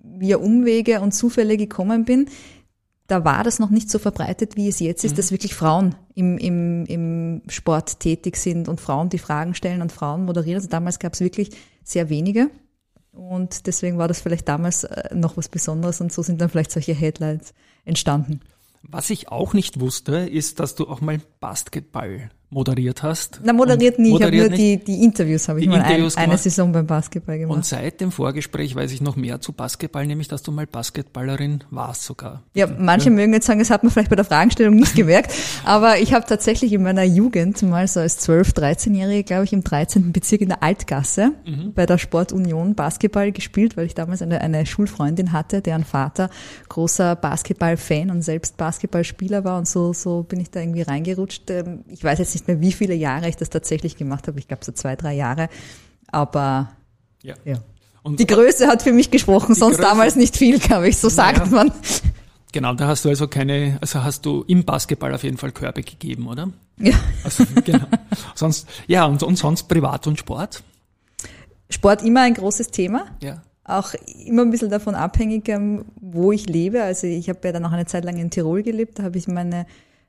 via 0.00 0.38
Umwege 0.38 1.00
und 1.00 1.12
Zufälle 1.12 1.56
gekommen 1.56 2.04
bin, 2.04 2.28
da 3.06 3.24
war 3.24 3.44
das 3.44 3.58
noch 3.58 3.70
nicht 3.70 3.90
so 3.90 3.98
verbreitet, 3.98 4.56
wie 4.56 4.68
es 4.68 4.80
jetzt 4.80 5.04
ist, 5.04 5.12
mhm. 5.12 5.16
dass 5.16 5.30
wirklich 5.30 5.54
Frauen 5.54 5.94
im, 6.14 6.38
im, 6.38 6.86
im 6.86 7.42
Sport 7.48 8.00
tätig 8.00 8.36
sind 8.36 8.68
und 8.68 8.80
Frauen 8.80 9.10
die 9.10 9.18
Fragen 9.18 9.54
stellen 9.54 9.82
und 9.82 9.92
Frauen 9.92 10.24
moderieren. 10.24 10.56
Also 10.56 10.68
damals 10.68 10.98
gab 10.98 11.12
es 11.12 11.20
wirklich 11.20 11.50
sehr 11.82 12.08
wenige. 12.08 12.50
Und 13.12 13.66
deswegen 13.66 13.98
war 13.98 14.08
das 14.08 14.20
vielleicht 14.20 14.48
damals 14.48 14.84
äh, 14.84 15.14
noch 15.14 15.36
was 15.36 15.48
Besonderes 15.48 16.00
und 16.00 16.12
so 16.12 16.22
sind 16.22 16.40
dann 16.40 16.48
vielleicht 16.48 16.72
solche 16.72 16.94
Headlines 16.94 17.52
entstanden. 17.84 18.40
Was 18.82 19.10
ich 19.10 19.28
auch 19.28 19.54
nicht 19.54 19.80
wusste, 19.80 20.16
ist, 20.16 20.60
dass 20.60 20.74
du 20.74 20.88
auch 20.88 21.00
mal 21.00 21.20
Basketball 21.40 22.30
moderiert 22.54 23.02
hast. 23.02 23.40
Na, 23.42 23.52
moderiert 23.52 23.98
nie, 23.98 24.12
moderiert 24.12 24.34
ich 24.34 24.40
habe 24.40 24.50
nur 24.50 24.56
die, 24.56 24.76
die 24.78 25.02
Interviews 25.02 25.48
habe 25.48 25.60
ich 25.60 25.66
mal 25.66 25.82
ein, 25.82 26.16
eine 26.16 26.38
Saison 26.38 26.72
beim 26.72 26.86
Basketball 26.86 27.36
gemacht. 27.36 27.56
Und 27.56 27.66
seit 27.66 28.00
dem 28.00 28.12
Vorgespräch 28.12 28.74
weiß 28.76 28.92
ich 28.92 29.00
noch 29.00 29.16
mehr 29.16 29.40
zu 29.40 29.52
Basketball, 29.52 30.06
nämlich 30.06 30.28
dass 30.28 30.42
du 30.42 30.52
mal 30.52 30.66
Basketballerin 30.66 31.64
warst 31.70 32.04
sogar. 32.04 32.44
Ja, 32.54 32.66
manche 32.66 33.10
ja. 33.10 33.16
mögen 33.16 33.32
jetzt 33.34 33.46
sagen, 33.46 33.58
das 33.58 33.70
hat 33.70 33.82
man 33.82 33.90
vielleicht 33.90 34.08
bei 34.08 34.16
der 34.16 34.24
Fragestellung 34.24 34.76
nicht 34.76 34.94
gemerkt, 34.94 35.34
aber 35.64 35.98
ich 35.98 36.14
habe 36.14 36.24
tatsächlich 36.26 36.72
in 36.72 36.84
meiner 36.84 37.02
Jugend 37.02 37.60
mal 37.62 37.88
so 37.88 37.98
als 37.98 38.18
12, 38.18 38.50
13-Jährige, 38.50 39.24
glaube 39.24 39.44
ich, 39.44 39.52
im 39.52 39.64
13. 39.64 40.12
Bezirk 40.12 40.40
in 40.40 40.50
der 40.50 40.62
Altgasse 40.62 41.32
mhm. 41.44 41.72
bei 41.74 41.86
der 41.86 41.98
Sportunion 41.98 42.76
Basketball 42.76 43.32
gespielt, 43.32 43.76
weil 43.76 43.86
ich 43.86 43.94
damals 43.94 44.22
eine, 44.22 44.40
eine 44.40 44.64
Schulfreundin 44.64 45.32
hatte, 45.32 45.60
deren 45.60 45.84
Vater 45.84 46.30
großer 46.68 47.16
Basketball-Fan 47.16 48.12
und 48.12 48.22
selbst 48.22 48.56
Basketballspieler 48.56 49.42
war 49.42 49.58
und 49.58 49.66
so, 49.66 49.92
so 49.92 50.22
bin 50.22 50.38
ich 50.38 50.50
da 50.50 50.60
irgendwie 50.60 50.82
reingerutscht. 50.82 51.50
Ähm, 51.50 51.84
ich 51.88 52.04
weiß 52.04 52.20
jetzt 52.20 52.34
nicht 52.34 52.43
nicht 52.44 52.48
mehr, 52.48 52.60
wie 52.60 52.72
viele 52.72 52.94
Jahre 52.94 53.28
ich 53.28 53.36
das 53.36 53.50
tatsächlich 53.50 53.96
gemacht 53.96 54.28
habe. 54.28 54.38
Ich 54.38 54.48
glaube 54.48 54.64
so 54.64 54.72
zwei, 54.72 54.96
drei 54.96 55.14
Jahre. 55.14 55.48
Aber 56.08 56.70
ja. 57.22 57.34
ja. 57.44 57.56
Und 58.02 58.20
die 58.20 58.26
Größe 58.26 58.66
hat 58.66 58.82
für 58.82 58.92
mich 58.92 59.10
gesprochen, 59.10 59.54
sonst 59.54 59.76
Größe, 59.76 59.88
damals 59.88 60.16
nicht 60.16 60.36
viel, 60.36 60.58
glaube 60.58 60.88
ich, 60.88 60.98
so 60.98 61.08
sagt 61.08 61.38
ja. 61.38 61.46
man. 61.46 61.72
Genau, 62.52 62.74
da 62.74 62.86
hast 62.86 63.04
du 63.04 63.08
also 63.08 63.26
keine, 63.26 63.78
also 63.80 64.04
hast 64.04 64.26
du 64.26 64.44
im 64.46 64.64
Basketball 64.64 65.12
auf 65.14 65.24
jeden 65.24 65.38
Fall 65.38 65.52
Körbe 65.52 65.82
gegeben, 65.82 66.28
oder? 66.28 66.50
Ja. 66.78 66.94
Also, 67.24 67.44
genau. 67.64 67.86
sonst, 68.34 68.68
ja, 68.86 69.06
und, 69.06 69.22
und 69.22 69.36
sonst 69.36 69.64
Privat 69.64 70.06
und 70.06 70.18
Sport? 70.18 70.62
Sport 71.70 72.04
immer 72.04 72.20
ein 72.20 72.34
großes 72.34 72.70
Thema. 72.70 73.06
Ja. 73.22 73.42
Auch 73.64 73.94
immer 74.26 74.42
ein 74.42 74.50
bisschen 74.50 74.70
davon 74.70 74.94
abhängig, 74.94 75.48
ähm, 75.48 75.86
wo 75.96 76.30
ich 76.30 76.46
lebe. 76.46 76.82
Also 76.82 77.06
ich 77.06 77.30
habe 77.30 77.40
ja 77.44 77.52
dann 77.52 77.64
auch 77.64 77.72
eine 77.72 77.86
Zeit 77.86 78.04
lang 78.04 78.18
in 78.18 78.30
Tirol 78.30 78.62
gelebt, 78.62 78.98
da 78.98 79.04
habe 79.04 79.16
ich 79.16 79.26
meine 79.26 79.66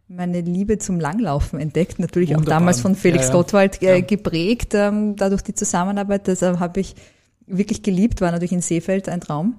meine 0.08 0.42
Liebe 0.42 0.78
zum 0.78 1.00
Langlaufen 1.00 1.60
entdeckt, 1.60 2.00
natürlich 2.00 2.30
Wunderbar. 2.30 2.58
auch 2.58 2.60
damals 2.60 2.80
von 2.80 2.96
Felix 2.96 3.24
ja, 3.24 3.30
ja. 3.30 3.36
Gottwald 3.36 3.82
äh, 3.82 3.96
ja. 3.96 4.02
geprägt, 4.02 4.74
ähm, 4.74 5.16
dadurch 5.16 5.42
die 5.42 5.56
Zusammenarbeit, 5.56 6.28
das 6.28 6.42
äh, 6.42 6.58
habe 6.58 6.80
ich 6.80 6.96
wirklich 7.48 7.82
geliebt, 7.82 8.22
war 8.22 8.32
natürlich 8.32 8.52
in 8.52 8.62
Seefeld 8.62 9.10
ein 9.10 9.22
Traum. 9.22 9.56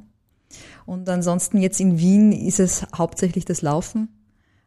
Und 0.84 1.08
ansonsten 1.08 1.58
jetzt 1.58 1.80
in 1.80 1.98
Wien 1.98 2.32
ist 2.32 2.60
es 2.60 2.86
hauptsächlich 2.96 3.44
das 3.44 3.62
Laufen. 3.62 4.08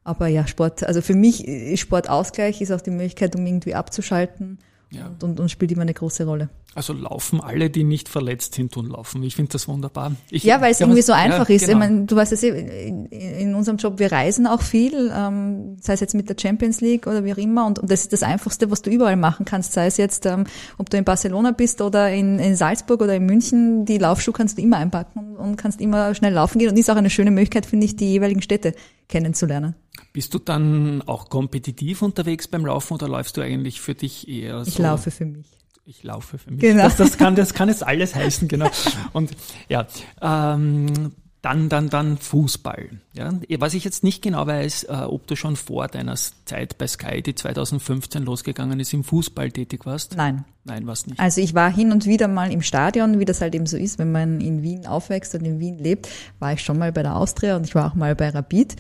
Aber 0.04 0.28
ja, 0.28 0.48
Sport, 0.48 0.84
also 0.84 1.02
für 1.02 1.14
mich 1.16 1.48
ist 1.48 1.80
Sportausgleich, 1.80 2.62
ist 2.62 2.72
auch 2.72 2.82
die 2.82 2.92
Möglichkeit, 2.92 3.36
um 3.36 3.46
irgendwie 3.46 3.76
abzuschalten 3.76 4.60
ja. 4.91 5.08
und, 5.08 5.24
und, 5.24 5.39
und 5.39 5.50
spielt 5.51 5.72
immer 5.72 5.84
eine 5.84 5.93
große 5.93 6.25
Rolle. 6.25 6.50
Also 6.75 6.93
laufen 6.93 7.41
alle, 7.41 7.69
die 7.69 7.84
nicht 7.84 8.10
verletzt 8.10 8.53
sind, 8.53 8.72
tun 8.72 8.89
laufen. 8.89 9.24
Ich 9.24 9.36
finde 9.36 9.51
das 9.51 9.67
wunderbar. 9.67 10.12
Ich, 10.29 10.43
ja, 10.43 10.62
weil 10.62 10.72
es 10.72 10.79
irgendwie 10.79 11.01
so 11.01 11.13
einfach 11.13 11.50
ja, 11.50 11.55
ist. 11.55 11.65
Genau. 11.65 11.74
Ich 11.74 11.79
meine, 11.79 12.05
du 12.05 12.15
weißt 12.15 12.31
es 12.31 12.43
in, 12.43 13.05
in 13.08 13.55
unserem 13.55 13.77
Job, 13.77 13.98
wir 13.98 14.12
reisen 14.12 14.46
auch 14.46 14.62
viel, 14.62 15.12
ähm, 15.13 15.77
sei 15.81 15.93
es 15.93 16.00
jetzt 16.00 16.13
mit 16.13 16.29
der 16.29 16.36
Champions 16.39 16.79
League 16.79 17.08
oder 17.08 17.25
wie 17.25 17.34
auch 17.34 17.38
immer. 17.38 17.65
Und, 17.65 17.79
und 17.79 17.91
das 17.91 18.01
ist 18.01 18.13
das 18.13 18.22
Einfachste, 18.22 18.69
was 18.69 18.84
du 18.84 18.91
überall 18.91 19.15
machen 19.15 19.46
kannst. 19.46 19.74
Sei 19.74 19.88
es 19.88 19.98
jetzt, 19.98 20.27
ähm, 20.27 20.46
ob 20.77 20.89
du 20.91 20.98
in 20.98 21.03
Barcelona 21.03 21.51
bist 21.51 21.81
oder 21.81 22.12
in, 22.12 22.38
in 22.38 22.55
Salzburg 22.55 23.01
oder 23.01 23.15
in 23.15 23.25
München, 23.25 23.86
die 23.86 23.98
Laufschuhe 23.98 24.34
kannst 24.34 24.60
du 24.60 24.62
immer 24.62 24.77
einpacken 24.77 25.38
und 25.38 25.55
kannst 25.55 25.81
immer 25.81 26.13
schnell 26.13 26.34
laufen 26.34 26.60
gehen. 26.60 26.69
Und 26.69 26.77
ist 26.77 26.89
auch 26.91 26.96
eine 26.96 27.10
schöne 27.10 27.31
Möglichkeit, 27.31 27.65
finde 27.65 27.86
ich, 27.86 27.96
die 27.96 28.12
jeweiligen 28.12 28.43
Städte 28.43 28.75
kennenzulernen. 29.10 29.75
Bist 30.13 30.34
du 30.34 30.39
dann 30.39 31.01
auch 31.01 31.30
kompetitiv 31.30 32.01
unterwegs 32.01 32.48
beim 32.48 32.66
Laufen 32.66 32.94
oder 32.94 33.10
läufst 33.10 33.36
du 33.36 33.42
eigentlich 33.42 33.82
für 33.82 33.96
dich 33.96 34.30
eher 34.30 34.63
so? 34.63 34.70
Ich 34.70 34.78
laufe 34.78 35.12
für 35.12 35.25
mich 35.25 35.60
ich 35.89 36.04
laufe 36.04 36.38
für 36.38 36.51
mich. 36.51 36.62
Genau. 36.62 36.84
Das, 36.84 36.98
das, 36.98 37.18
kann, 37.18 37.36
das 37.36 37.54
kann 37.54 37.68
jetzt 37.68 37.86
alles 37.86 38.13
heißen, 38.13 38.48
genau. 38.48 38.70
Und 39.13 39.32
ja, 39.70 39.88
ähm, 40.22 41.13
dann, 41.41 41.69
dann, 41.69 41.89
dann 41.89 42.17
Fußball. 42.17 42.89
Ja, 43.13 43.31
was 43.60 43.74
ich 43.74 43.86
jetzt 43.86 44.03
nicht 44.03 44.22
genau 44.22 44.46
weiß, 44.46 44.84
äh, 44.84 44.93
ob 45.08 45.25
du 45.27 45.36
schon 45.36 45.55
vor 45.55 45.88
deiner 45.88 46.15
Zeit 46.15 46.77
bei 46.77 46.88
Sky, 46.88 47.22
die 47.22 47.34
2015 47.34 48.24
losgegangen 48.24 48.79
ist, 48.79 48.93
im 48.93 49.03
Fußball 49.03 49.51
tätig 49.51 49.86
warst? 49.86 50.17
Nein. 50.17 50.43
Nein, 50.65 50.86
was 50.86 51.08
nicht. 51.08 51.19
Also 51.19 51.41
ich 51.41 51.55
war 51.55 51.72
hin 51.72 51.91
und 51.91 52.05
wieder 52.05 52.27
mal 52.27 52.51
im 52.51 52.62
Stadion, 52.62 53.19
wie 53.19 53.25
das 53.25 53.41
halt 53.41 53.55
eben 53.55 53.65
so 53.65 53.77
ist, 53.77 53.98
wenn 53.98 54.12
man 54.12 54.41
in 54.41 54.62
Wien 54.62 54.86
aufwächst 54.86 55.34
und 55.34 55.46
in 55.46 55.60
Wien 55.60 55.79
lebt, 55.79 56.10
war 56.39 56.53
ich 56.53 56.62
schon 56.62 56.77
mal 56.77 56.91
bei 56.91 57.01
der 57.01 57.15
Austria 57.15 57.55
und 57.55 57.65
ich 57.65 57.74
war 57.74 57.89
auch 57.89 57.96
mal 57.96 58.15
bei 58.15 58.29
Rapid. 58.29 58.75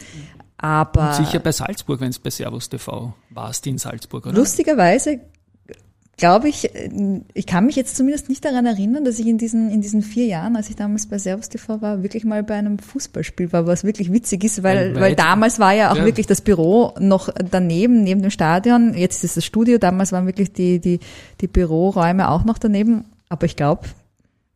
Aber 0.57 1.07
und 1.07 1.25
sicher 1.25 1.39
bei 1.39 1.53
Salzburg, 1.53 2.01
wenn 2.01 2.09
es 2.09 2.19
bei 2.19 2.29
Servus 2.29 2.67
TV 2.67 3.13
warst 3.29 3.65
in 3.65 3.77
Salzburg, 3.77 4.25
oder? 4.25 4.35
Lustigerweise 4.35 5.21
glaube 6.19 6.49
ich, 6.49 6.69
ich 7.33 7.45
kann 7.47 7.65
mich 7.65 7.75
jetzt 7.75 7.95
zumindest 7.95 8.29
nicht 8.29 8.45
daran 8.45 8.65
erinnern, 8.65 9.05
dass 9.05 9.17
ich 9.17 9.25
in 9.25 9.37
diesen, 9.37 9.71
in 9.71 9.81
diesen 9.81 10.03
vier 10.03 10.25
Jahren, 10.25 10.55
als 10.55 10.69
ich 10.69 10.75
damals 10.75 11.07
bei 11.07 11.17
Servus 11.17 11.49
TV 11.49 11.81
war, 11.81 12.03
wirklich 12.03 12.25
mal 12.25 12.43
bei 12.43 12.55
einem 12.55 12.77
Fußballspiel 12.77 13.51
war, 13.51 13.65
was 13.65 13.83
wirklich 13.83 14.11
witzig 14.11 14.43
ist, 14.43 14.61
weil, 14.61 14.99
weil 14.99 15.15
damals 15.15 15.59
war 15.59 15.73
ja 15.73 15.91
auch 15.91 15.97
ja. 15.97 16.05
wirklich 16.05 16.27
das 16.27 16.41
Büro 16.41 16.93
noch 16.99 17.29
daneben, 17.49 18.03
neben 18.03 18.21
dem 18.21 18.31
Stadion. 18.31 18.93
Jetzt 18.93 19.23
ist 19.23 19.31
es 19.31 19.35
das 19.35 19.45
Studio. 19.45 19.77
Damals 19.79 20.11
waren 20.11 20.25
wirklich 20.25 20.53
die, 20.53 20.79
die, 20.79 20.99
die 21.41 21.47
Büroräume 21.47 22.29
auch 22.29 22.43
noch 22.43 22.57
daneben. 22.57 23.05
Aber 23.29 23.45
ich 23.45 23.55
glaube, 23.55 23.87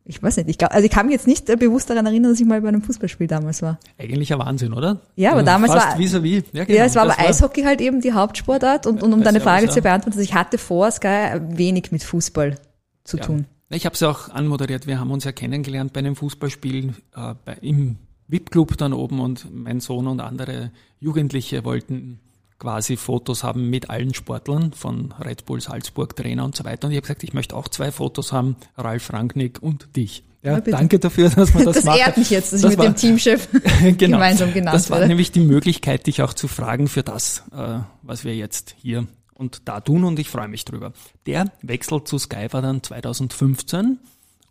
ich 0.06 0.22
weiß 0.22 0.36
nicht, 0.36 0.50
ich 0.50 0.58
glaube, 0.58 0.74
also 0.74 0.84
ich 0.84 0.90
kann 0.90 1.06
mich 1.06 1.14
jetzt 1.14 1.26
nicht 1.26 1.46
bewusst 1.58 1.88
daran 1.88 2.04
erinnern, 2.04 2.32
dass 2.32 2.40
ich 2.40 2.46
mal 2.46 2.60
bei 2.60 2.68
einem 2.68 2.82
Fußballspiel 2.82 3.26
damals 3.26 3.62
war. 3.62 3.78
Eigentlich 3.96 4.32
ein 4.32 4.38
Wahnsinn, 4.38 4.74
oder? 4.74 5.00
Ja, 5.16 5.30
aber 5.30 5.38
also 5.38 5.46
damals 5.46 5.72
war 5.72 5.98
vis-à-vis. 5.98 6.44
Ja, 6.52 6.64
genau, 6.64 6.78
ja, 6.78 6.84
es 6.84 6.94
war 6.94 7.04
aber 7.04 7.18
Eishockey 7.18 7.62
halt 7.62 7.80
eben 7.80 8.02
die 8.02 8.12
Hauptsportart 8.12 8.86
und, 8.86 9.02
und 9.02 9.12
um 9.14 9.22
deine 9.22 9.40
Frage 9.40 9.68
zu 9.68 9.80
beantworten, 9.80 10.18
also 10.18 10.22
ich 10.22 10.34
hatte 10.34 10.58
vor 10.58 10.90
Sky 10.90 11.40
wenig 11.48 11.90
mit 11.90 12.02
Fußball 12.02 12.56
zu 13.04 13.16
ja. 13.16 13.22
tun. 13.22 13.46
Ich 13.70 13.86
habe 13.86 13.94
es 13.94 14.02
auch 14.02 14.28
anmoderiert. 14.28 14.86
Wir 14.86 15.00
haben 15.00 15.10
uns 15.10 15.24
ja 15.24 15.32
kennengelernt 15.32 15.94
bei 15.94 16.00
einem 16.00 16.16
Fußballspiel 16.16 16.94
äh, 17.16 17.34
bei, 17.44 17.54
im 17.62 17.96
VIP-Club 18.28 18.76
dann 18.76 18.92
oben 18.92 19.20
und 19.20 19.48
mein 19.52 19.80
Sohn 19.80 20.06
und 20.06 20.20
andere 20.20 20.70
Jugendliche 21.00 21.64
wollten 21.64 22.20
quasi 22.58 22.96
Fotos 22.96 23.42
haben 23.44 23.70
mit 23.70 23.90
allen 23.90 24.14
Sportlern 24.14 24.72
von 24.72 25.12
Red 25.12 25.44
Bull 25.44 25.60
Salzburg, 25.60 26.16
Trainer 26.16 26.44
und 26.44 26.56
so 26.56 26.64
weiter. 26.64 26.86
Und 26.86 26.92
ich 26.92 26.96
habe 26.96 27.02
gesagt, 27.02 27.22
ich 27.24 27.34
möchte 27.34 27.56
auch 27.56 27.68
zwei 27.68 27.92
Fotos 27.92 28.32
haben, 28.32 28.56
Ralf 28.76 29.12
Rangnick 29.12 29.62
und 29.62 29.96
dich. 29.96 30.24
Ja, 30.42 30.60
danke 30.60 30.98
dafür, 30.98 31.30
dass 31.30 31.54
man 31.54 31.64
das, 31.64 31.76
das 31.76 31.84
macht. 31.84 31.98
Das 31.98 32.06
ehrt 32.06 32.16
mich 32.18 32.30
jetzt, 32.30 32.52
dass 32.52 32.60
das 32.60 32.72
ich 32.72 32.78
mit 32.78 32.86
war, 32.86 32.92
dem 32.92 32.96
Teamchef 32.96 33.48
genau, 33.98 34.18
gemeinsam 34.18 34.52
genannt 34.52 34.74
Das 34.74 34.90
war 34.90 34.98
werde. 34.98 35.08
nämlich 35.08 35.32
die 35.32 35.40
Möglichkeit, 35.40 36.06
dich 36.06 36.22
auch 36.22 36.34
zu 36.34 36.48
fragen 36.48 36.86
für 36.86 37.02
das, 37.02 37.44
äh, 37.52 37.78
was 38.02 38.24
wir 38.24 38.36
jetzt 38.36 38.76
hier 38.78 39.06
und 39.32 39.62
da 39.64 39.80
tun 39.80 40.04
und 40.04 40.18
ich 40.18 40.28
freue 40.28 40.48
mich 40.48 40.64
drüber. 40.64 40.92
Der 41.26 41.50
Wechsel 41.62 42.04
zu 42.04 42.18
Sky 42.18 42.48
war 42.50 42.62
dann 42.62 42.82
2015 42.82 43.98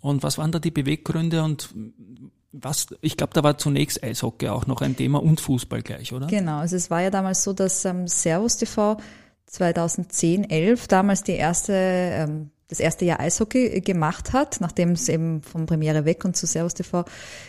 und 0.02 0.24
was 0.24 0.38
waren 0.38 0.52
da 0.52 0.60
die 0.60 0.72
Beweggründe 0.72 1.44
und 1.44 1.70
was, 2.54 2.88
ich 3.02 3.18
glaube, 3.18 3.34
da 3.34 3.44
war 3.44 3.58
zunächst 3.58 4.04
Eishockey 4.04 4.48
auch 4.48 4.68
noch 4.68 4.82
ein 4.82 4.96
Thema 4.96 5.22
und 5.22 5.42
Fußball 5.42 5.82
gleich, 5.82 6.14
oder? 6.14 6.28
Genau, 6.28 6.60
also 6.60 6.76
es 6.76 6.90
war 6.90 7.02
ja 7.02 7.10
damals 7.10 7.44
so, 7.44 7.52
dass 7.52 7.84
ähm, 7.84 8.08
Servus 8.08 8.58
TV 8.58 8.98
2010, 9.48 10.50
11 10.50 10.88
damals 10.88 11.24
die 11.24 11.34
erste, 11.34 11.74
ähm, 11.74 12.52
das 12.68 12.80
erste 12.80 13.06
Jahr 13.06 13.20
Eishockey 13.20 13.82
gemacht 13.82 14.34
hat, 14.34 14.62
nachdem 14.62 14.92
es 14.92 15.10
eben 15.10 15.42
vom 15.42 15.66
Premiere 15.66 16.06
weg 16.06 16.26
und 16.26 16.38
zu 16.38 16.46
Servus 16.46 16.76
TV 16.76 17.06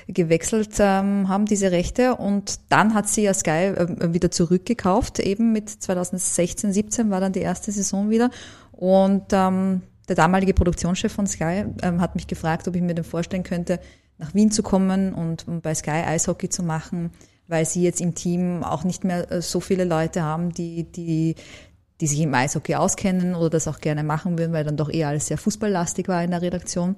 gewechselt 0.08 0.74
ähm, 0.78 1.28
haben, 1.28 1.44
diese 1.44 1.70
Rechte. 1.70 2.16
Und 2.16 2.60
dann 2.70 2.94
hat 2.94 3.08
sie 3.08 3.22
ja 3.22 3.34
Sky 3.34 3.72
äh, 3.76 4.14
wieder 4.14 4.30
zurückgekauft, 4.30 5.18
eben 5.18 5.52
mit 5.52 5.68
2016, 5.68 6.72
17 6.72 7.10
war 7.10 7.20
dann 7.20 7.32
die 7.32 7.40
erste 7.40 7.72
Saison 7.72 8.08
wieder. 8.08 8.30
Und 8.72 9.26
ähm, 9.32 9.82
der 10.08 10.16
damalige 10.16 10.54
Produktionschef 10.54 11.12
von 11.12 11.26
Sky 11.26 11.64
ähm, 11.82 12.00
hat 12.00 12.14
mich 12.14 12.26
gefragt, 12.26 12.68
ob 12.68 12.76
ich 12.76 12.82
mir 12.82 12.94
denn 12.94 13.04
vorstellen 13.04 13.42
könnte, 13.42 13.80
nach 14.18 14.34
Wien 14.34 14.50
zu 14.50 14.62
kommen 14.62 15.12
und, 15.12 15.48
und 15.48 15.62
bei 15.62 15.74
Sky 15.74 15.90
Eishockey 15.90 16.48
zu 16.48 16.62
machen, 16.62 17.10
weil 17.48 17.64
sie 17.64 17.82
jetzt 17.82 18.00
im 18.00 18.14
Team 18.14 18.62
auch 18.62 18.84
nicht 18.84 19.04
mehr 19.04 19.30
äh, 19.30 19.42
so 19.42 19.60
viele 19.60 19.84
Leute 19.84 20.22
haben, 20.22 20.52
die, 20.52 20.84
die, 20.84 21.36
die 22.00 22.06
sich 22.06 22.20
im 22.20 22.34
Eishockey 22.34 22.74
auskennen 22.74 23.34
oder 23.34 23.50
das 23.50 23.66
auch 23.66 23.80
gerne 23.80 24.04
machen 24.04 24.38
würden, 24.38 24.52
weil 24.52 24.64
dann 24.64 24.76
doch 24.76 24.90
eher 24.90 25.08
alles 25.08 25.26
sehr 25.26 25.38
fußballlastig 25.38 26.08
war 26.08 26.22
in 26.22 26.30
der 26.30 26.42
Redaktion. 26.42 26.96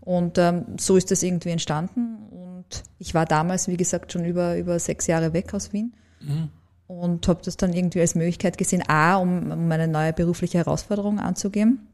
Und 0.00 0.38
ähm, 0.38 0.64
so 0.78 0.96
ist 0.96 1.10
das 1.10 1.22
irgendwie 1.22 1.50
entstanden. 1.50 2.16
Und 2.30 2.82
ich 2.98 3.14
war 3.14 3.26
damals, 3.26 3.68
wie 3.68 3.76
gesagt, 3.76 4.12
schon 4.12 4.24
über, 4.24 4.56
über 4.56 4.78
sechs 4.78 5.06
Jahre 5.06 5.32
weg 5.32 5.52
aus 5.52 5.72
Wien. 5.72 5.92
Mhm. 6.20 6.48
Und 6.86 7.28
habe 7.28 7.42
das 7.44 7.58
dann 7.58 7.74
irgendwie 7.74 8.00
als 8.00 8.14
Möglichkeit 8.14 8.56
gesehen, 8.56 8.82
A, 8.88 9.16
um, 9.16 9.50
um 9.50 9.70
eine 9.70 9.86
neue 9.86 10.14
berufliche 10.14 10.58
Herausforderung 10.58 11.18
anzugehen 11.20 11.86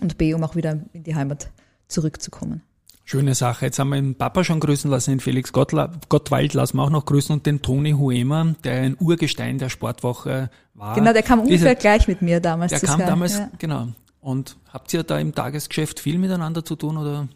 und 0.00 0.18
B, 0.18 0.34
um 0.34 0.44
auch 0.44 0.56
wieder 0.56 0.78
in 0.92 1.02
die 1.04 1.14
Heimat 1.14 1.50
zurückzukommen. 1.88 2.62
Schöne 3.04 3.34
Sache. 3.34 3.66
Jetzt 3.66 3.78
haben 3.80 3.88
wir 3.88 3.96
den 3.96 4.14
Papa 4.14 4.44
schon 4.44 4.60
grüßen 4.60 4.88
lassen, 4.88 5.10
den 5.10 5.20
Felix 5.20 5.52
Gottla 5.52 5.90
Gottwald 6.08 6.54
lassen 6.54 6.76
wir 6.76 6.84
auch 6.84 6.90
noch 6.90 7.06
grüßen 7.06 7.32
und 7.32 7.44
den 7.44 7.60
Toni 7.60 7.90
Huemer, 7.90 8.54
der 8.62 8.82
ein 8.82 8.96
Urgestein 9.00 9.58
der 9.58 9.68
Sportwoche 9.68 10.48
war. 10.74 10.94
Genau, 10.94 11.12
der 11.12 11.24
kam 11.24 11.40
ungefähr 11.40 11.74
Diese, 11.74 11.80
gleich 11.80 12.06
mit 12.06 12.22
mir 12.22 12.38
damals. 12.38 12.70
Der 12.70 12.78
kam 12.78 13.00
Jahr. 13.00 13.08
damals, 13.08 13.38
ja. 13.38 13.50
genau. 13.58 13.88
Und 14.20 14.56
habt 14.72 14.94
ihr 14.94 15.02
da 15.02 15.18
im 15.18 15.34
Tagesgeschäft 15.34 15.98
viel 15.98 16.18
miteinander 16.18 16.64
zu 16.64 16.76
tun 16.76 16.98
oder? 16.98 17.26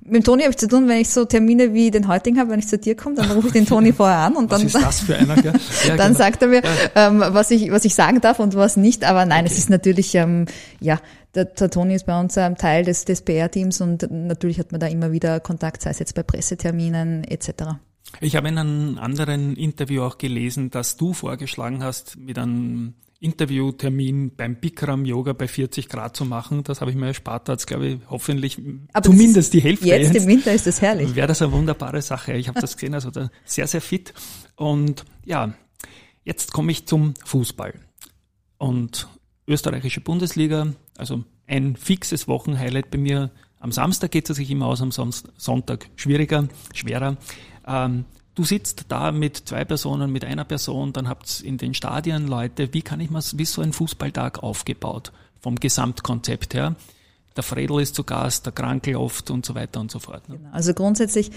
Mit 0.00 0.22
dem 0.22 0.24
Toni 0.24 0.42
habe 0.42 0.52
ich 0.52 0.56
zu 0.56 0.66
tun, 0.66 0.88
wenn 0.88 0.98
ich 0.98 1.10
so 1.10 1.26
Termine 1.26 1.74
wie 1.74 1.90
den 1.90 2.08
heutigen 2.08 2.38
habe, 2.38 2.50
wenn 2.50 2.58
ich 2.58 2.68
zu 2.68 2.78
dir 2.78 2.96
komme, 2.96 3.16
dann 3.16 3.30
rufe 3.30 3.48
ich 3.48 3.52
den 3.52 3.66
Toni 3.66 3.92
vorher 3.92 4.16
an 4.18 4.36
und 4.36 4.50
was 4.50 4.60
dann, 4.60 4.66
ist 4.66 4.74
das 4.74 5.00
für 5.00 5.16
einer, 5.16 5.36
ja, 5.44 5.52
dann 5.52 5.96
genau. 5.96 6.14
sagt 6.14 6.42
er 6.42 6.48
mir, 6.48 6.62
ähm, 6.94 7.22
was 7.24 7.50
ich 7.50 7.70
was 7.70 7.84
ich 7.84 7.94
sagen 7.94 8.20
darf 8.20 8.38
und 8.38 8.54
was 8.54 8.78
nicht. 8.78 9.04
Aber 9.04 9.26
nein, 9.26 9.44
okay. 9.44 9.52
es 9.52 9.58
ist 9.58 9.68
natürlich 9.68 10.14
ähm, 10.14 10.46
ja 10.80 10.98
der, 11.34 11.46
der 11.46 11.70
Toni 11.70 11.94
ist 11.94 12.06
bei 12.06 12.18
uns 12.18 12.36
ein 12.38 12.56
Teil 12.56 12.84
des, 12.84 13.04
des 13.04 13.22
PR-Teams 13.22 13.80
und 13.80 14.10
natürlich 14.10 14.58
hat 14.58 14.72
man 14.72 14.80
da 14.80 14.86
immer 14.86 15.12
wieder 15.12 15.40
Kontakt, 15.40 15.82
sei 15.82 15.90
es 15.90 15.98
jetzt 15.98 16.14
bei 16.14 16.22
Presseterminen 16.22 17.24
etc. 17.24 17.74
Ich 18.20 18.36
habe 18.36 18.48
in 18.48 18.58
einem 18.58 18.98
anderen 18.98 19.56
Interview 19.56 20.02
auch 20.02 20.18
gelesen, 20.18 20.70
dass 20.70 20.96
du 20.96 21.12
vorgeschlagen 21.12 21.84
hast, 21.84 22.18
mit 22.18 22.38
einem 22.38 22.94
Interviewtermin 23.20 24.34
beim 24.34 24.56
Bikram 24.56 25.04
Yoga 25.04 25.34
bei 25.34 25.46
40 25.46 25.88
Grad 25.88 26.16
zu 26.16 26.24
machen. 26.24 26.64
Das 26.64 26.80
habe 26.80 26.90
ich 26.90 26.96
mir 26.96 27.08
erspart, 27.08 27.48
da 27.48 27.54
glaube 27.54 27.86
ich 27.86 27.98
hoffentlich 28.08 28.58
Aber 28.92 29.04
zumindest 29.04 29.52
die 29.52 29.60
Hälfte. 29.60 29.86
Jetzt 29.86 30.16
im 30.16 30.26
Winter 30.26 30.52
ist 30.52 30.66
das 30.66 30.80
herrlich. 30.80 31.14
Wäre 31.14 31.28
das 31.28 31.42
eine 31.42 31.52
wunderbare 31.52 32.00
Sache. 32.00 32.32
Ich 32.32 32.48
habe 32.48 32.60
das 32.60 32.76
gesehen, 32.76 32.94
also 32.94 33.10
sehr, 33.44 33.66
sehr 33.66 33.82
fit. 33.82 34.14
Und 34.56 35.04
ja, 35.24 35.52
jetzt 36.24 36.52
komme 36.52 36.72
ich 36.72 36.86
zum 36.86 37.12
Fußball. 37.24 37.74
Und 38.56 39.06
österreichische 39.46 40.00
Bundesliga, 40.00 40.74
also 40.96 41.24
ein 41.46 41.76
fixes 41.76 42.28
Wochenhighlight 42.28 42.90
bei 42.90 42.98
mir. 42.98 43.30
Am 43.58 43.72
Samstag 43.72 44.10
geht 44.10 44.30
es 44.30 44.36
sich 44.36 44.50
immer 44.50 44.66
aus, 44.66 44.80
am 44.80 44.92
Sonntag 44.92 45.88
schwieriger, 45.96 46.48
schwerer. 46.72 47.16
Ähm, 47.66 48.04
du 48.34 48.44
sitzt 48.44 48.86
da 48.88 49.12
mit 49.12 49.36
zwei 49.36 49.64
Personen, 49.64 50.12
mit 50.12 50.24
einer 50.24 50.44
Person, 50.44 50.92
dann 50.92 51.08
habt 51.08 51.40
ihr 51.40 51.48
in 51.48 51.58
den 51.58 51.74
Stadien 51.74 52.26
Leute. 52.26 52.72
Wie 52.72 52.82
kann 52.82 53.00
ich 53.00 53.10
mir, 53.10 53.20
wie 53.34 53.44
so 53.44 53.62
ein 53.62 53.72
Fußballtag 53.72 54.42
aufgebaut? 54.42 55.12
Vom 55.40 55.56
Gesamtkonzept 55.56 56.54
her. 56.54 56.76
Der 57.36 57.42
Fredel 57.42 57.80
ist 57.80 57.94
zu 57.94 58.04
Gast, 58.04 58.46
der 58.46 58.52
Krankel 58.52 58.96
oft 58.96 59.30
und 59.30 59.46
so 59.46 59.54
weiter 59.54 59.80
und 59.80 59.90
so 59.90 59.98
fort. 59.98 60.28
Ne? 60.28 60.38
Genau. 60.38 60.50
Also 60.52 60.74
grundsätzlich 60.74 61.30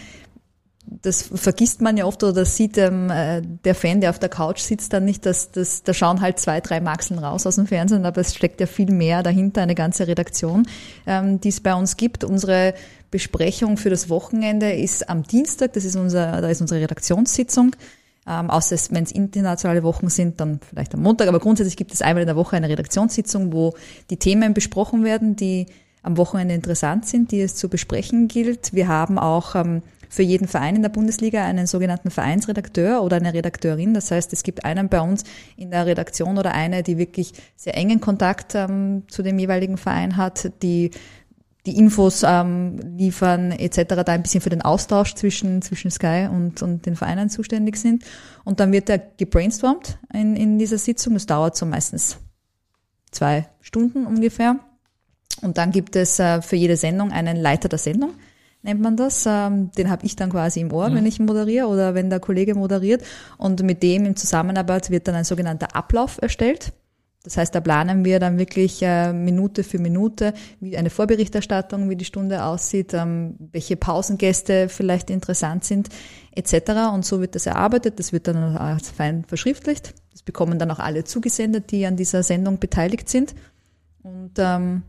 das 0.86 1.22
vergisst 1.22 1.82
man 1.82 1.98
ja 1.98 2.06
oft 2.06 2.24
oder 2.24 2.34
das 2.34 2.56
sieht 2.56 2.78
ähm, 2.78 3.10
äh, 3.10 3.42
der 3.42 3.76
Fan, 3.76 4.02
der 4.02 4.10
auf 4.10 4.20
der 4.20 4.30
Couch 4.30 4.60
sitzt, 4.60 4.94
dann 4.94 5.06
nicht, 5.06 5.26
dass 5.26 5.52
das, 5.52 5.84
da 5.84 5.94
schauen 5.94 6.22
halt 6.22 6.40
zwei, 6.40 6.62
drei 6.62 6.82
Maxeln 6.82 7.20
raus 7.20 7.48
aus 7.48 7.56
dem 7.56 7.68
Fernsehen, 7.68 8.06
aber 8.06 8.22
es 8.22 8.36
steckt 8.36 8.60
ja 8.60 8.68
viel 8.68 8.92
mehr 8.92 9.24
dahinter, 9.24 9.62
eine 9.62 9.76
ganze 9.76 10.08
Redaktion, 10.08 10.68
ähm, 11.08 11.40
die 11.40 11.50
es 11.50 11.62
bei 11.62 11.74
uns 11.74 11.98
gibt. 11.98 12.24
Unsere 12.24 12.74
Besprechung 13.12 13.78
für 13.78 13.90
das 13.90 14.10
Wochenende 14.10 14.72
ist 14.72 15.10
am 15.10 15.24
Dienstag, 15.24 15.74
das 15.74 15.86
ist 15.86 15.96
unser, 15.96 16.42
da 16.42 16.50
ist 16.50 16.62
unsere 16.62 16.82
Redaktionssitzung. 16.82 17.76
Ähm, 18.26 18.50
außer 18.50 18.78
wenn 18.92 19.04
es 19.04 19.12
internationale 19.12 19.84
Wochen 19.84 20.10
sind, 20.10 20.40
dann 20.40 20.62
vielleicht 20.68 20.94
am 20.94 21.02
Montag. 21.02 21.28
Aber 21.28 21.40
grundsätzlich 21.40 21.76
gibt 21.76 21.94
es 21.94 22.02
einmal 22.02 22.22
in 22.22 22.28
der 22.28 22.38
Woche 22.38 22.56
eine 22.56 22.70
Redaktionssitzung, 22.70 23.52
wo 23.52 23.74
die 24.10 24.18
Themen 24.18 24.54
besprochen 24.54 25.04
werden, 25.04 25.36
die 25.36 25.66
am 26.04 26.18
Wochenende 26.18 26.54
interessant 26.54 27.06
sind, 27.06 27.32
die 27.32 27.42
es 27.42 27.56
zu 27.56 27.70
besprechen 27.70 28.28
gilt. 28.28 28.74
Wir 28.74 28.88
haben 28.88 29.20
auch 29.20 29.56
ähm, 29.56 29.82
für 30.14 30.22
jeden 30.22 30.48
Verein 30.48 30.76
in 30.76 30.84
der 30.84 30.90
Bundesliga 30.90 31.44
einen 31.44 31.66
sogenannten 31.66 32.12
Vereinsredakteur 32.12 33.02
oder 33.02 33.16
eine 33.16 33.34
Redakteurin. 33.34 33.96
Das 33.96 34.12
heißt, 34.12 34.32
es 34.32 34.44
gibt 34.44 34.64
einen 34.64 34.88
bei 34.88 35.02
uns 35.02 35.24
in 35.58 35.72
der 35.72 35.88
Redaktion 35.88 36.38
oder 36.38 36.54
eine, 36.54 36.84
die 36.84 37.00
wirklich 37.00 37.34
sehr 37.56 37.76
engen 37.76 38.00
Kontakt 38.00 38.54
ähm, 38.54 39.04
zu 39.08 39.24
dem 39.24 39.40
jeweiligen 39.40 39.78
Verein 39.78 40.16
hat, 40.16 40.52
die 40.62 40.92
die 41.66 41.78
Infos 41.78 42.24
ähm, 42.28 42.78
liefern 42.98 43.52
etc., 43.54 44.04
da 44.06 44.12
ein 44.12 44.22
bisschen 44.22 44.42
für 44.42 44.50
den 44.50 44.62
Austausch 44.62 45.16
zwischen, 45.16 45.62
zwischen 45.62 45.90
Sky 45.90 46.28
und, 46.30 46.62
und 46.62 46.86
den 46.86 46.96
Vereinen 46.96 47.30
zuständig 47.30 47.78
sind. 47.78 48.04
Und 48.44 48.60
dann 48.60 48.72
wird 48.72 48.90
da 48.90 48.98
gebrainstormt 48.98 49.98
in, 50.14 50.36
in 50.36 50.60
dieser 50.60 50.78
Sitzung. 50.78 51.16
Es 51.16 51.26
dauert 51.26 51.56
so 51.56 51.66
meistens 51.66 52.18
zwei 53.12 53.48
Stunden 53.62 54.06
ungefähr. 54.06 54.60
Und 55.42 55.58
dann 55.58 55.72
gibt 55.72 55.96
es 55.96 56.20
äh, 56.20 56.42
für 56.42 56.58
jede 56.58 56.76
Sendung 56.76 57.12
einen 57.12 57.38
Leiter 57.38 57.70
der 57.70 57.80
Sendung, 57.80 58.14
nennt 58.64 58.82
man 58.82 58.98
das. 58.98 59.26
Ähm, 59.28 59.72
den 59.78 59.90
habe 59.90 60.06
ich 60.06 60.16
dann 60.16 60.32
quasi 60.32 60.62
im 60.62 60.74
Ohr, 60.74 60.90
mhm. 60.90 60.96
wenn 60.96 61.06
ich 61.06 61.20
moderiere 61.20 61.68
oder 61.68 61.94
wenn 61.94 62.10
der 62.10 62.20
Kollege 62.20 62.56
moderiert. 62.56 63.04
Und 63.38 63.62
mit 63.62 63.84
dem 63.84 64.06
in 64.06 64.16
Zusammenarbeit 64.16 64.90
wird 64.90 65.08
dann 65.08 65.16
ein 65.16 65.26
sogenannter 65.26 65.76
Ablauf 65.76 66.18
erstellt. 66.22 66.74
Das 67.24 67.38
heißt, 67.38 67.56
da 67.56 67.62
planen 67.62 68.04
wir 68.04 68.20
dann 68.20 68.38
wirklich 68.38 68.82
äh, 68.82 69.14
Minute 69.14 69.64
für 69.64 69.80
Minute, 69.80 70.34
wie 70.60 70.78
eine 70.78 70.90
Vorberichterstattung, 70.90 71.90
wie 71.90 71.96
die 71.96 72.04
Stunde 72.04 72.44
aussieht, 72.44 72.94
ähm, 72.94 73.36
welche 73.40 73.78
Pausengäste 73.78 74.68
vielleicht 74.68 75.10
interessant 75.10 75.64
sind, 75.64 75.88
etc. 76.36 76.94
Und 76.94 77.06
so 77.06 77.22
wird 77.22 77.36
das 77.36 77.46
erarbeitet. 77.46 77.98
Das 77.98 78.12
wird 78.12 78.28
dann 78.28 78.58
als 78.58 78.90
fein 78.90 79.24
verschriftlicht. 79.26 79.94
Das 80.12 80.22
bekommen 80.22 80.60
dann 80.60 80.70
auch 80.70 80.80
alle 80.80 81.06
zugesendet, 81.06 81.72
die 81.72 81.86
an 81.86 81.96
dieser 81.96 82.24
Sendung 82.24 82.60
beteiligt 82.60 83.08
sind. 83.08 83.34
Und 84.02 84.34
ähm, 84.38 84.84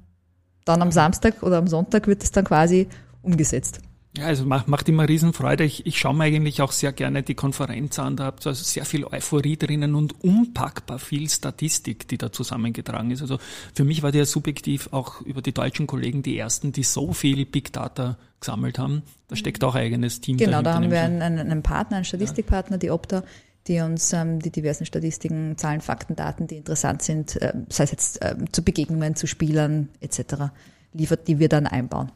dann 0.64 0.82
am 0.82 0.90
Samstag 0.90 1.40
oder 1.44 1.58
am 1.58 1.68
Sonntag 1.68 2.08
wird 2.08 2.24
es 2.24 2.32
dann 2.32 2.44
quasi 2.44 2.88
umgesetzt. 3.24 3.80
Ja, 4.16 4.26
also 4.26 4.44
macht, 4.44 4.68
macht 4.68 4.88
immer 4.88 5.08
Riesenfreude. 5.08 5.64
Ich, 5.64 5.86
ich 5.86 5.98
schaue 5.98 6.14
mir 6.14 6.24
eigentlich 6.24 6.62
auch 6.62 6.70
sehr 6.70 6.92
gerne 6.92 7.24
die 7.24 7.34
Konferenz 7.34 7.98
an. 7.98 8.16
Da 8.16 8.26
habt 8.26 8.46
ihr 8.46 8.50
also 8.50 8.62
sehr 8.62 8.84
viel 8.84 9.04
Euphorie 9.04 9.56
drinnen 9.56 9.96
und 9.96 10.22
unpackbar 10.22 11.00
viel 11.00 11.28
Statistik, 11.28 12.06
die 12.06 12.16
da 12.16 12.30
zusammengetragen 12.30 13.10
ist. 13.10 13.22
Also 13.22 13.38
für 13.74 13.82
mich 13.82 14.04
war 14.04 14.12
der 14.12 14.26
subjektiv 14.26 14.88
auch 14.92 15.20
über 15.22 15.42
die 15.42 15.52
deutschen 15.52 15.88
Kollegen 15.88 16.22
die 16.22 16.38
ersten, 16.38 16.70
die 16.70 16.84
so 16.84 17.12
viel 17.12 17.44
Big 17.44 17.72
Data 17.72 18.16
gesammelt 18.38 18.78
haben. 18.78 19.02
Da 19.26 19.34
steckt 19.34 19.64
auch 19.64 19.74
eigenes 19.74 20.20
Team 20.20 20.36
Genau, 20.36 20.62
da 20.62 20.74
haben 20.74 20.92
wir 20.92 21.00
einen, 21.00 21.20
einen 21.20 21.62
Partner, 21.64 21.96
einen 21.96 22.04
Statistikpartner, 22.04 22.78
die 22.78 22.92
Opta, 22.92 23.24
die 23.66 23.80
uns 23.80 24.12
ähm, 24.12 24.38
die 24.38 24.50
diversen 24.50 24.86
Statistiken, 24.86 25.58
Zahlen, 25.58 25.80
Fakten, 25.80 26.14
Daten, 26.14 26.46
die 26.46 26.58
interessant 26.58 27.02
sind, 27.02 27.40
äh, 27.42 27.52
sei 27.68 27.84
es 27.84 27.90
jetzt 27.90 28.22
äh, 28.22 28.36
zu 28.52 28.62
Begegnungen, 28.62 29.16
zu 29.16 29.26
Spielern 29.26 29.88
etc., 30.00 30.52
liefert, 30.92 31.26
die 31.26 31.40
wir 31.40 31.48
dann 31.48 31.66
einbauen. 31.66 32.12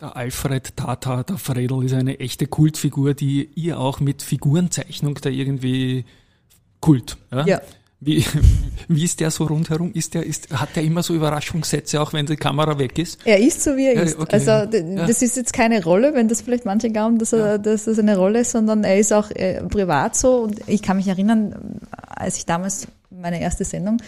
Der 0.00 0.16
Alfred 0.16 0.76
Tata, 0.76 1.22
der 1.22 1.36
Fredel, 1.36 1.84
ist 1.84 1.92
eine 1.92 2.20
echte 2.20 2.46
Kultfigur, 2.46 3.12
die 3.12 3.50
ihr 3.54 3.78
auch 3.78 4.00
mit 4.00 4.22
Figurenzeichnung 4.22 5.18
da 5.20 5.28
irgendwie 5.28 6.06
Kult. 6.80 7.18
Ja. 7.30 7.44
ja. 7.44 7.60
Wie, 8.00 8.24
wie 8.88 9.04
ist 9.04 9.20
der 9.20 9.30
so 9.30 9.44
rundherum? 9.44 9.92
Ist 9.92 10.14
der, 10.14 10.24
ist, 10.24 10.50
hat 10.58 10.74
der 10.74 10.84
immer 10.84 11.02
so 11.02 11.14
Überraschungssätze, 11.14 12.00
auch 12.00 12.14
wenn 12.14 12.24
die 12.24 12.36
Kamera 12.36 12.78
weg 12.78 12.98
ist? 12.98 13.18
Er 13.26 13.38
ist 13.38 13.62
so, 13.62 13.76
wie 13.76 13.88
er 13.88 13.94
ja, 13.94 14.02
ist. 14.02 14.18
Okay. 14.18 14.32
Also 14.32 14.50
ja. 14.50 15.06
das 15.06 15.20
ist 15.20 15.36
jetzt 15.36 15.52
keine 15.52 15.84
Rolle, 15.84 16.14
wenn 16.14 16.28
das 16.28 16.40
vielleicht 16.40 16.64
manche 16.64 16.88
glauben, 16.88 17.18
dass, 17.18 17.34
er, 17.34 17.58
dass 17.58 17.84
das 17.84 17.98
eine 17.98 18.16
Rolle 18.16 18.40
ist, 18.40 18.52
sondern 18.52 18.84
er 18.84 18.98
ist 18.98 19.12
auch 19.12 19.30
äh, 19.30 19.62
privat 19.64 20.16
so. 20.16 20.44
Und 20.44 20.66
ich 20.66 20.80
kann 20.80 20.96
mich 20.96 21.08
erinnern, 21.08 21.78
als 21.90 22.38
ich 22.38 22.46
damals 22.46 22.88
meine 23.10 23.38
erste 23.38 23.64
Sendung 23.64 23.98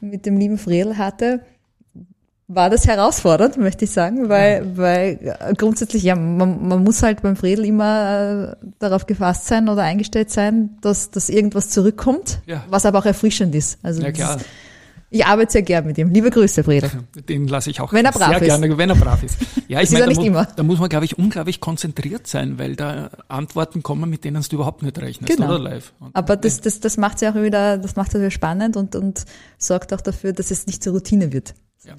mit 0.00 0.26
dem 0.26 0.36
lieben 0.36 0.58
Fredel 0.58 0.98
hatte, 0.98 1.40
war 2.46 2.68
das 2.68 2.86
herausfordernd, 2.86 3.56
möchte 3.56 3.86
ich 3.86 3.90
sagen, 3.90 4.28
weil, 4.28 4.64
ja. 4.64 4.76
weil 4.76 5.54
grundsätzlich, 5.56 6.02
ja, 6.02 6.14
man, 6.14 6.68
man 6.68 6.84
muss 6.84 7.02
halt 7.02 7.22
beim 7.22 7.36
Fredel 7.36 7.64
immer 7.64 8.56
äh, 8.62 8.66
darauf 8.78 9.06
gefasst 9.06 9.46
sein 9.46 9.68
oder 9.68 9.82
eingestellt 9.82 10.30
sein, 10.30 10.76
dass, 10.82 11.10
dass 11.10 11.30
irgendwas 11.30 11.70
zurückkommt, 11.70 12.40
ja. 12.46 12.64
was 12.68 12.84
aber 12.84 12.98
auch 12.98 13.06
erfrischend 13.06 13.54
ist. 13.54 13.78
Also 13.82 14.02
ja, 14.02 14.12
klar. 14.12 14.36
Ist, 14.36 14.46
ich 15.14 15.24
arbeite 15.24 15.52
sehr 15.52 15.62
gern 15.62 15.86
mit 15.86 15.96
ihm. 15.96 16.10
Liebe 16.10 16.28
Grüße, 16.28 16.64
Fredel. 16.64 16.90
Den 17.28 17.46
lasse 17.46 17.70
ich 17.70 17.80
auch 17.80 17.92
wenn 17.92 18.04
er 18.04 18.10
brav 18.10 18.30
sehr 18.30 18.42
ist. 18.42 18.48
gerne, 18.48 18.76
wenn 18.76 18.90
er 18.90 18.96
brav 18.96 19.22
ist. 19.22 19.38
Ja, 19.68 19.80
ich 19.80 19.90
meine, 19.92 20.06
da, 20.06 20.12
muss, 20.12 20.26
immer. 20.26 20.44
da 20.56 20.62
muss 20.64 20.80
man, 20.80 20.88
glaube 20.88 21.04
ich, 21.04 21.16
unglaublich 21.16 21.60
konzentriert 21.60 22.26
sein, 22.26 22.58
weil 22.58 22.74
da 22.74 23.10
Antworten 23.28 23.84
kommen, 23.84 24.10
mit 24.10 24.24
denen 24.24 24.42
du 24.42 24.56
überhaupt 24.56 24.82
nicht 24.82 24.98
rechnest, 24.98 25.32
genau. 25.32 25.50
oder 25.50 25.60
live. 25.60 25.92
Und 26.00 26.16
aber 26.16 26.36
das, 26.36 26.60
das, 26.60 26.80
das 26.80 26.96
macht 26.96 27.14
es 27.16 27.20
ja 27.20 27.30
auch 27.30 27.36
wieder, 27.36 27.78
das 27.78 27.94
macht 27.94 28.08
es 28.08 28.20
wieder 28.20 28.32
spannend 28.32 28.76
und, 28.76 28.96
und 28.96 29.24
sorgt 29.56 29.94
auch 29.94 30.00
dafür, 30.00 30.32
dass 30.32 30.50
es 30.50 30.66
nicht 30.66 30.82
zur 30.82 30.94
Routine 30.94 31.32
wird. 31.32 31.54
Ja. 31.84 31.94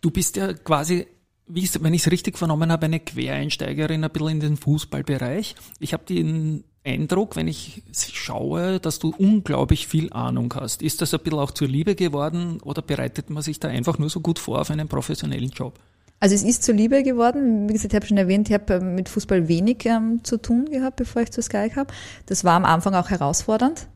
Du 0.00 0.10
bist 0.10 0.36
ja 0.36 0.52
quasi, 0.52 1.06
wenn 1.46 1.94
ich 1.94 2.06
es 2.06 2.10
richtig 2.10 2.38
vernommen 2.38 2.70
habe, 2.72 2.86
eine 2.86 3.00
Quereinsteigerin 3.00 4.04
ein 4.04 4.10
bisschen 4.10 4.28
in 4.28 4.40
den 4.40 4.56
Fußballbereich. 4.56 5.54
Ich 5.80 5.92
habe 5.92 6.04
den 6.04 6.64
Eindruck, 6.84 7.36
wenn 7.36 7.48
ich 7.48 7.82
schaue, 8.12 8.78
dass 8.78 8.98
du 8.98 9.12
unglaublich 9.18 9.88
viel 9.88 10.12
Ahnung 10.12 10.54
hast. 10.54 10.82
Ist 10.82 11.02
das 11.02 11.12
ein 11.12 11.20
bisschen 11.20 11.38
auch 11.38 11.50
zur 11.50 11.68
Liebe 11.68 11.96
geworden 11.96 12.60
oder 12.62 12.80
bereitet 12.80 13.28
man 13.28 13.42
sich 13.42 13.58
da 13.58 13.68
einfach 13.68 13.98
nur 13.98 14.08
so 14.08 14.20
gut 14.20 14.38
vor 14.38 14.60
auf 14.60 14.70
einen 14.70 14.88
professionellen 14.88 15.50
Job? 15.50 15.78
Also 16.18 16.34
es 16.34 16.44
ist 16.44 16.62
zur 16.62 16.74
Liebe 16.74 17.02
geworden. 17.02 17.68
Wie 17.68 17.72
gesagt, 17.72 17.92
ich 17.92 17.96
habe 17.96 18.06
schon 18.06 18.16
erwähnt, 18.16 18.48
ich 18.48 18.54
habe 18.54 18.74
ähm, 18.74 18.94
mit 18.94 19.08
Fußball 19.08 19.48
wenig 19.48 19.84
ähm, 19.84 20.24
zu 20.24 20.38
tun 20.38 20.66
gehabt, 20.66 20.96
bevor 20.96 21.22
ich 21.22 21.30
zu 21.30 21.42
Sky 21.42 21.68
kam. 21.68 21.86
Das 22.24 22.44
war 22.44 22.54
am 22.54 22.64
Anfang 22.64 22.94
auch 22.94 23.10
herausfordernd. 23.10 23.88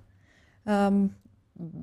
Ähm, 0.66 1.10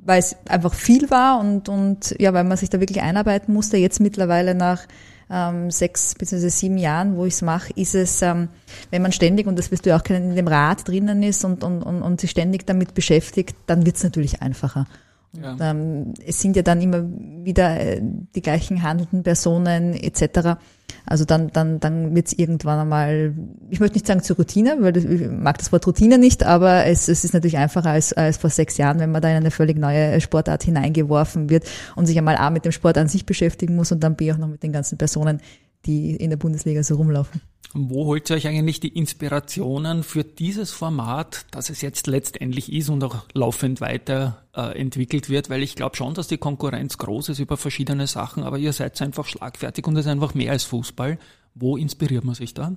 weil 0.06 0.20
es 0.20 0.36
einfach 0.48 0.74
viel 0.74 1.10
war 1.10 1.40
und, 1.40 1.70
und 1.70 2.16
ja, 2.20 2.34
weil 2.34 2.44
man 2.44 2.58
sich 2.58 2.70
da 2.70 2.80
wirklich 2.80 3.02
einarbeiten 3.02 3.54
musste. 3.54 3.78
Jetzt 3.78 4.00
mittlerweile 4.00 4.56
nach 4.56 4.88
ähm, 5.30 5.72
sechs 5.72 6.16
bzw. 6.16 6.50
sieben 6.50 6.78
Jahren, 6.78 7.16
wo 7.16 7.26
ich 7.26 7.34
es 7.34 7.42
mache, 7.42 7.74
ist 7.74 7.96
es, 7.96 8.22
ähm, 8.22 8.48
wenn 8.92 9.02
man 9.02 9.12
ständig, 9.12 9.48
und 9.48 9.60
das 9.60 9.72
wirst 9.72 9.86
du 9.86 9.90
ja 9.90 9.98
auch 9.98 10.04
kennen, 10.04 10.32
in 10.32 10.36
dem 10.36 10.48
Rad 10.48 10.88
drinnen 10.88 11.22
ist 11.24 11.44
und, 11.44 11.64
und, 11.64 11.84
und, 11.84 12.02
und 12.02 12.22
sich 12.22 12.32
ständig 12.32 12.66
damit 12.66 12.94
beschäftigt, 12.94 13.56
dann 13.68 13.86
wird 13.86 13.98
es 13.98 14.04
natürlich 14.04 14.42
einfacher. 14.42 14.88
Und, 15.34 15.60
ähm, 15.62 16.14
es 16.26 16.42
sind 16.42 16.56
ja 16.56 16.62
dann 16.62 16.82
immer 16.82 17.04
wieder 17.44 17.80
äh, 17.80 18.02
die 18.02 18.42
gleichen 18.42 18.82
handelnden 18.82 19.24
Personen 19.24 19.94
etc. 19.94 20.58
Also 21.06 21.26
dann, 21.26 21.50
dann, 21.54 21.80
dann 21.80 22.16
wird 22.16 22.28
es 22.28 22.34
irgendwann 22.34 22.80
einmal, 22.80 23.34
ich 23.70 23.80
möchte 23.80 23.96
nicht 23.96 24.08
sagen 24.08 24.24
zur 24.24 24.38
Routine, 24.38 24.78
weil 24.82 24.98
ich 24.98 25.30
mag 25.30 25.58
das 25.58 25.72
Wort 25.72 25.86
Routine 25.88 26.18
nicht, 26.18 26.44
aber 26.44 26.86
es, 26.86 27.08
es 27.08 27.24
ist 27.24 27.34
natürlich 27.34 27.58
einfacher 27.58 27.92
als, 27.92 28.14
als 28.14 28.38
vor 28.38 28.50
sechs 28.50 28.78
Jahren, 28.78 29.00
wenn 29.00 29.12
man 29.12 29.22
da 29.22 29.30
in 29.30 29.36
eine 29.36 29.52
völlig 29.52 29.78
neue 29.78 30.20
Sportart 30.20 30.64
hineingeworfen 30.64 31.50
wird 31.50 31.66
und 31.96 32.08
sich 32.08 32.18
einmal 32.18 32.38
A 32.38 32.50
mit 32.50 32.66
dem 32.66 32.72
Sport 32.72 32.98
an 32.98 33.08
sich 33.08 33.26
beschäftigen 33.26 33.76
muss 33.76 33.92
und 33.92 34.04
dann 34.04 34.16
B 34.16 34.32
auch 34.34 34.38
noch 34.38 34.48
mit 34.48 34.64
den 34.64 34.74
ganzen 34.74 34.98
Personen, 34.98 35.40
die 35.88 36.16
in 36.16 36.30
der 36.30 36.38
Bundesliga 36.38 36.84
so 36.84 36.96
rumlaufen. 36.96 37.42
Wo 37.74 38.06
holt 38.06 38.30
ihr 38.30 38.38
euch 38.38 38.48
eigentlich 38.48 38.80
die 38.80 38.98
Inspirationen 38.98 40.04
für 40.04 40.24
dieses 40.24 40.72
Format, 40.72 41.46
das 41.52 41.70
es 41.70 41.82
jetzt 41.82 42.08
letztendlich 42.08 42.72
ist 42.72 42.90
und 42.90 43.04
auch 43.04 43.26
laufend 43.34 43.82
weiter 43.82 44.44
äh, 44.56 44.80
wird? 44.80 45.50
Weil 45.50 45.64
ich 45.64 45.76
glaube 45.76 45.96
schon, 45.96 46.14
dass 46.14 46.28
die 46.28 46.38
Konkurrenz 46.38 46.98
groß 46.98 47.30
ist 47.30 47.40
über 47.40 47.58
verschiedene 47.58 48.08
Sachen, 48.08 48.44
aber 48.44 48.58
ihr 48.58 48.72
seid 48.72 49.02
einfach 49.02 49.26
schlagfertig 49.26 49.86
und 49.86 49.98
es 49.98 50.06
ist 50.06 50.12
einfach 50.12 50.34
mehr 50.34 50.52
als 50.52 50.64
Fußball. 50.64 51.20
Wo 51.56 51.76
inspiriert 51.76 52.24
man 52.24 52.36
sich 52.36 52.54
da? 52.54 52.76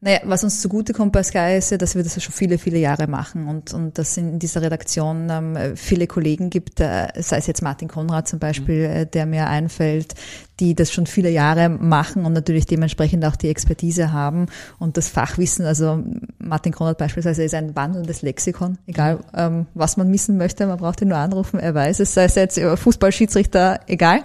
Naja, 0.00 0.20
was 0.24 0.44
uns 0.44 0.60
zugutekommt 0.60 1.10
bei 1.10 1.24
Sky 1.24 1.56
ist 1.58 1.70
ja, 1.70 1.76
dass 1.76 1.96
wir 1.96 2.04
das 2.04 2.22
schon 2.22 2.32
viele, 2.32 2.58
viele 2.58 2.78
Jahre 2.78 3.08
machen 3.08 3.48
und, 3.48 3.74
und 3.74 3.98
dass 3.98 4.16
in 4.16 4.38
dieser 4.38 4.62
Redaktion 4.62 5.28
ähm, 5.28 5.76
viele 5.76 6.06
Kollegen 6.06 6.50
gibt, 6.50 6.78
äh, 6.78 7.08
sei 7.16 7.38
es 7.38 7.48
jetzt 7.48 7.62
Martin 7.62 7.88
Konrad 7.88 8.28
zum 8.28 8.38
Beispiel, 8.38 8.88
mhm. 8.88 8.94
äh, 8.94 9.06
der 9.06 9.26
mir 9.26 9.48
einfällt, 9.48 10.14
die 10.60 10.76
das 10.76 10.92
schon 10.92 11.06
viele 11.06 11.30
Jahre 11.30 11.68
machen 11.68 12.24
und 12.24 12.32
natürlich 12.32 12.64
dementsprechend 12.66 13.24
auch 13.24 13.34
die 13.34 13.48
Expertise 13.48 14.12
haben 14.12 14.46
und 14.78 14.96
das 14.96 15.08
Fachwissen. 15.08 15.66
Also 15.66 16.04
Martin 16.38 16.72
Konrad 16.72 16.98
beispielsweise 16.98 17.42
ist 17.42 17.54
ein 17.54 17.74
wandelndes 17.74 18.22
Lexikon, 18.22 18.78
egal 18.86 19.16
mhm. 19.16 19.22
ähm, 19.34 19.66
was 19.74 19.96
man 19.96 20.12
wissen 20.12 20.36
möchte, 20.36 20.68
man 20.68 20.78
braucht 20.78 21.02
ihn 21.02 21.08
nur 21.08 21.18
anrufen, 21.18 21.58
er 21.58 21.74
weiß 21.74 21.98
es, 21.98 22.14
sei 22.14 22.24
es 22.24 22.36
jetzt 22.36 22.60
Fußballschiedsrichter, 22.60 23.80
egal. 23.88 24.22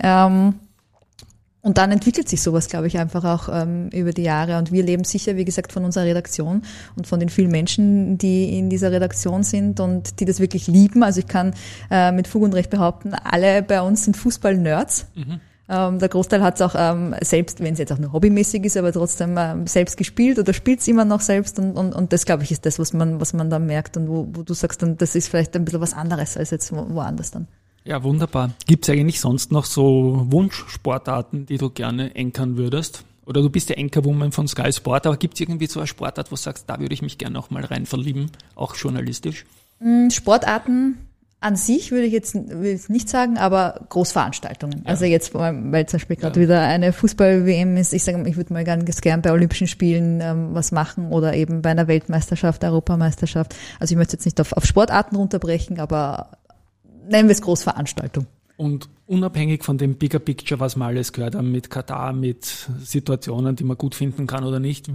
Ähm, 0.00 0.54
und 1.62 1.78
dann 1.78 1.92
entwickelt 1.92 2.28
sich 2.28 2.42
sowas, 2.42 2.68
glaube 2.68 2.88
ich, 2.88 2.98
einfach 2.98 3.24
auch 3.24 3.48
ähm, 3.52 3.88
über 3.90 4.12
die 4.12 4.24
Jahre. 4.24 4.58
Und 4.58 4.72
wir 4.72 4.82
leben 4.82 5.04
sicher, 5.04 5.36
wie 5.36 5.44
gesagt, 5.44 5.72
von 5.72 5.84
unserer 5.84 6.04
Redaktion 6.04 6.62
und 6.96 7.06
von 7.06 7.20
den 7.20 7.28
vielen 7.28 7.52
Menschen, 7.52 8.18
die 8.18 8.58
in 8.58 8.68
dieser 8.68 8.90
Redaktion 8.90 9.44
sind 9.44 9.78
und 9.78 10.18
die 10.18 10.24
das 10.24 10.40
wirklich 10.40 10.66
lieben. 10.66 11.04
Also 11.04 11.20
ich 11.20 11.28
kann 11.28 11.54
äh, 11.88 12.10
mit 12.10 12.26
Fug 12.26 12.42
und 12.42 12.54
Recht 12.54 12.70
behaupten, 12.70 13.14
alle 13.14 13.62
bei 13.62 13.80
uns 13.80 14.04
sind 14.04 14.16
Fußball-Nerds. 14.16 15.06
Mhm. 15.14 15.40
Ähm, 15.68 16.00
der 16.00 16.08
Großteil 16.08 16.42
hat 16.42 16.56
es 16.56 16.62
auch 16.62 16.74
ähm, 16.76 17.14
selbst, 17.22 17.60
wenn 17.60 17.74
es 17.74 17.78
jetzt 17.78 17.92
auch 17.92 17.98
nur 17.98 18.12
hobbymäßig 18.12 18.64
ist, 18.64 18.76
aber 18.76 18.92
trotzdem 18.92 19.36
ähm, 19.38 19.68
selbst 19.68 19.96
gespielt 19.96 20.40
oder 20.40 20.52
spielt 20.52 20.80
es 20.80 20.88
immer 20.88 21.04
noch 21.04 21.20
selbst. 21.20 21.60
Und, 21.60 21.76
und, 21.76 21.94
und 21.94 22.12
das, 22.12 22.26
glaube 22.26 22.42
ich, 22.42 22.50
ist 22.50 22.66
das, 22.66 22.80
was 22.80 22.92
man, 22.92 23.20
was 23.20 23.34
man 23.34 23.50
da 23.50 23.60
merkt 23.60 23.96
und 23.96 24.08
wo, 24.08 24.26
wo 24.32 24.42
du 24.42 24.52
sagst, 24.52 24.82
dann, 24.82 24.96
das 24.96 25.14
ist 25.14 25.28
vielleicht 25.28 25.54
ein 25.54 25.64
bisschen 25.64 25.80
was 25.80 25.94
anderes 25.94 26.36
als 26.36 26.50
jetzt 26.50 26.72
woanders 26.72 27.30
dann. 27.30 27.46
Ja, 27.84 28.02
wunderbar. 28.02 28.52
Gibt 28.66 28.84
es 28.84 28.90
eigentlich 28.90 29.20
sonst 29.20 29.50
noch 29.52 29.64
so 29.64 30.26
Wunschsportarten, 30.30 31.46
die 31.46 31.58
du 31.58 31.70
gerne 31.70 32.14
enkern 32.14 32.56
würdest? 32.56 33.04
oder 33.26 33.42
du 33.42 33.50
bist 33.50 33.70
ja 33.70 33.76
Anchorwoman 33.76 34.32
von 34.32 34.48
Sky 34.48 34.72
Sport, 34.72 35.06
aber 35.06 35.16
gibt 35.16 35.34
es 35.34 35.40
irgendwie 35.40 35.66
so 35.66 35.80
eine 35.80 35.86
Sportart, 35.86 36.30
wo 36.30 36.36
du 36.36 36.40
sagst, 36.40 36.68
da 36.68 36.80
würde 36.80 36.94
ich 36.94 37.02
mich 37.02 37.18
gerne 37.18 37.34
noch 37.34 37.50
mal 37.50 37.64
rein 37.64 37.86
verlieben, 37.86 38.30
auch 38.54 38.74
journalistisch? 38.74 39.44
Mm, 39.80 40.10
Sportarten 40.10 40.98
an 41.40 41.56
sich 41.56 41.90
würde 41.90 42.06
ich 42.06 42.12
jetzt 42.12 42.34
will 42.34 42.74
ich 42.74 42.88
nicht 42.88 43.08
sagen, 43.08 43.36
aber 43.36 43.80
Großveranstaltungen. 43.88 44.82
Ja. 44.84 44.90
Also 44.90 45.06
jetzt, 45.06 45.34
weil 45.34 45.86
zum 45.86 45.98
Beispiel 45.98 46.16
gerade 46.16 46.38
ja. 46.38 46.46
wieder 46.46 46.60
eine 46.60 46.92
Fußball-WM 46.92 47.76
ist, 47.76 47.92
ich 47.92 48.04
sage, 48.04 48.22
ich 48.28 48.36
würde 48.36 48.52
mal 48.52 48.62
ganz 48.62 49.00
gern 49.00 49.22
bei 49.22 49.32
Olympischen 49.32 49.66
Spielen 49.66 50.20
ähm, 50.20 50.50
was 50.52 50.70
machen 50.70 51.10
oder 51.10 51.34
eben 51.34 51.60
bei 51.60 51.70
einer 51.70 51.88
Weltmeisterschaft, 51.88 52.62
Europameisterschaft. 52.62 53.56
Also 53.80 53.92
ich 53.92 53.98
möchte 53.98 54.12
jetzt 54.12 54.24
nicht 54.24 54.40
auf, 54.40 54.52
auf 54.52 54.64
Sportarten 54.64 55.16
runterbrechen, 55.16 55.80
aber 55.80 56.38
nennen 57.08 57.28
wir 57.28 57.32
es 57.32 57.42
Großveranstaltung. 57.42 58.26
Und 58.56 58.88
unabhängig 59.06 59.64
von 59.64 59.78
dem 59.78 59.94
Bigger 59.94 60.18
Picture, 60.18 60.60
was 60.60 60.76
wir 60.76 60.84
alles 60.84 61.12
gehört 61.12 61.34
haben 61.34 61.50
mit 61.50 61.70
Katar, 61.70 62.12
mit 62.12 62.68
Situationen, 62.80 63.56
die 63.56 63.64
man 63.64 63.76
gut 63.76 63.94
finden 63.94 64.26
kann 64.26 64.44
oder 64.44 64.60
nicht, 64.60 64.90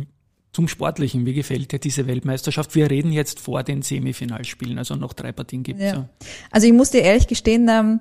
zum 0.54 0.68
Sportlichen, 0.68 1.26
wie 1.26 1.34
gefällt 1.34 1.72
dir 1.72 1.80
diese 1.80 2.08
Weltmeisterschaft? 2.08 2.74
Wir 2.74 2.90
reden 2.90 3.12
jetzt 3.12 3.40
vor 3.40 3.62
den 3.64 3.84
Semifinalspielen, 3.84 4.78
also 4.78 4.96
noch 4.96 5.14
drei 5.14 5.32
Partien 5.32 5.64
gibt 5.64 5.80
es. 5.80 5.92
Ja. 5.92 6.10
Also 6.50 6.66
ich 6.66 6.74
muss 6.74 6.90
dir 6.90 7.02
ehrlich 7.02 7.28
gestehen, 7.28 7.68
ähm, 7.70 8.00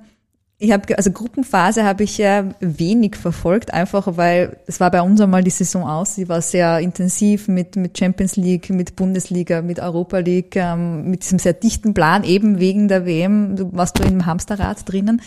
ich 0.59 0.73
habe 0.73 0.97
also 0.97 1.11
Gruppenphase 1.11 1.85
habe 1.85 2.05
ich 2.05 2.17
ja 2.17 2.49
wenig 2.61 3.17
verfolgt, 3.17 3.75
einfach 3.75 4.17
weil 4.17 4.57
es 4.67 4.81
war 4.81 4.91
bei 4.91 5.03
uns 5.03 5.21
einmal 5.21 5.45
die 5.45 5.51
Saison 5.51 5.85
aus. 5.85 6.15
Sie 6.15 6.31
war 6.31 6.41
sehr 6.41 6.79
intensiv 6.81 7.49
mit 7.49 7.77
mit 7.77 7.99
Champions 7.99 8.37
League, 8.37 8.71
mit 8.71 8.97
Bundesliga, 8.97 9.61
mit 9.61 9.81
Europa 9.81 10.19
League, 10.19 10.57
ähm, 10.57 11.11
mit 11.11 11.25
diesem 11.25 11.39
sehr 11.39 11.53
dichten 11.53 11.93
Plan 11.93 12.25
eben 12.25 12.59
wegen 12.59 12.89
der 12.89 13.05
WM. 13.05 13.57
Du 13.57 13.71
warst 13.75 13.99
du 13.99 14.05
im 14.05 14.25
Hamsterrad 14.25 14.89
drinnen. 14.91 15.21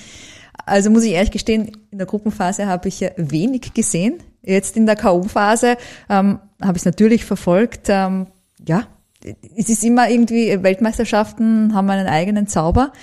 Also 0.66 0.90
muss 0.90 1.04
ich 1.04 1.12
ehrlich 1.12 1.32
gestehen, 1.32 1.72
in 1.92 2.00
der 2.00 2.08
Gruppenphase 2.08 2.66
habe 2.66 2.88
ich 2.88 3.00
ja 3.00 3.10
wenig 3.18 3.74
gesehen. 3.74 4.20
Jetzt 4.42 4.78
in 4.78 4.86
der 4.86 4.96
KO-Phase 4.96 5.78
ähm, 6.10 6.40
habe 6.62 6.78
ich 6.78 6.82
es 6.82 6.86
natürlich 6.86 7.26
verfolgt. 7.26 7.88
Ähm, 7.90 8.28
ja, 8.68 8.88
es 9.22 9.70
ist 9.70 9.84
immer 9.84 10.10
irgendwie, 10.10 10.64
Weltmeisterschaften 10.64 11.74
haben 11.74 11.90
einen 11.90 12.08
eigenen 12.08 12.48
Zauber. 12.48 12.94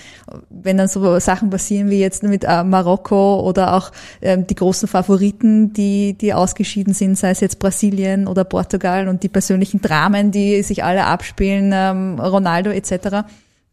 Wenn 0.49 0.79
dann 0.79 0.89
so 0.89 1.19
Sachen 1.19 1.51
passieren 1.51 1.91
wie 1.91 2.01
jetzt 2.01 2.23
mit 2.23 2.45
äh, 2.45 2.65
Marokko 2.65 3.41
oder 3.41 3.75
auch 3.75 3.93
ähm, 4.23 4.47
die 4.47 4.55
großen 4.55 4.89
Favoriten, 4.89 5.75
die, 5.75 6.15
die 6.15 6.33
ausgeschieden 6.33 6.95
sind, 6.95 7.19
sei 7.19 7.31
es 7.31 7.41
jetzt 7.41 7.59
Brasilien 7.59 8.27
oder 8.27 8.45
Portugal 8.45 9.09
und 9.09 9.23
die 9.23 9.29
persönlichen 9.29 9.83
Dramen, 9.83 10.31
die 10.31 10.63
sich 10.63 10.83
alle 10.83 11.05
abspielen, 11.05 11.71
ähm, 11.75 12.19
Ronaldo 12.19 12.71
etc., 12.71 13.27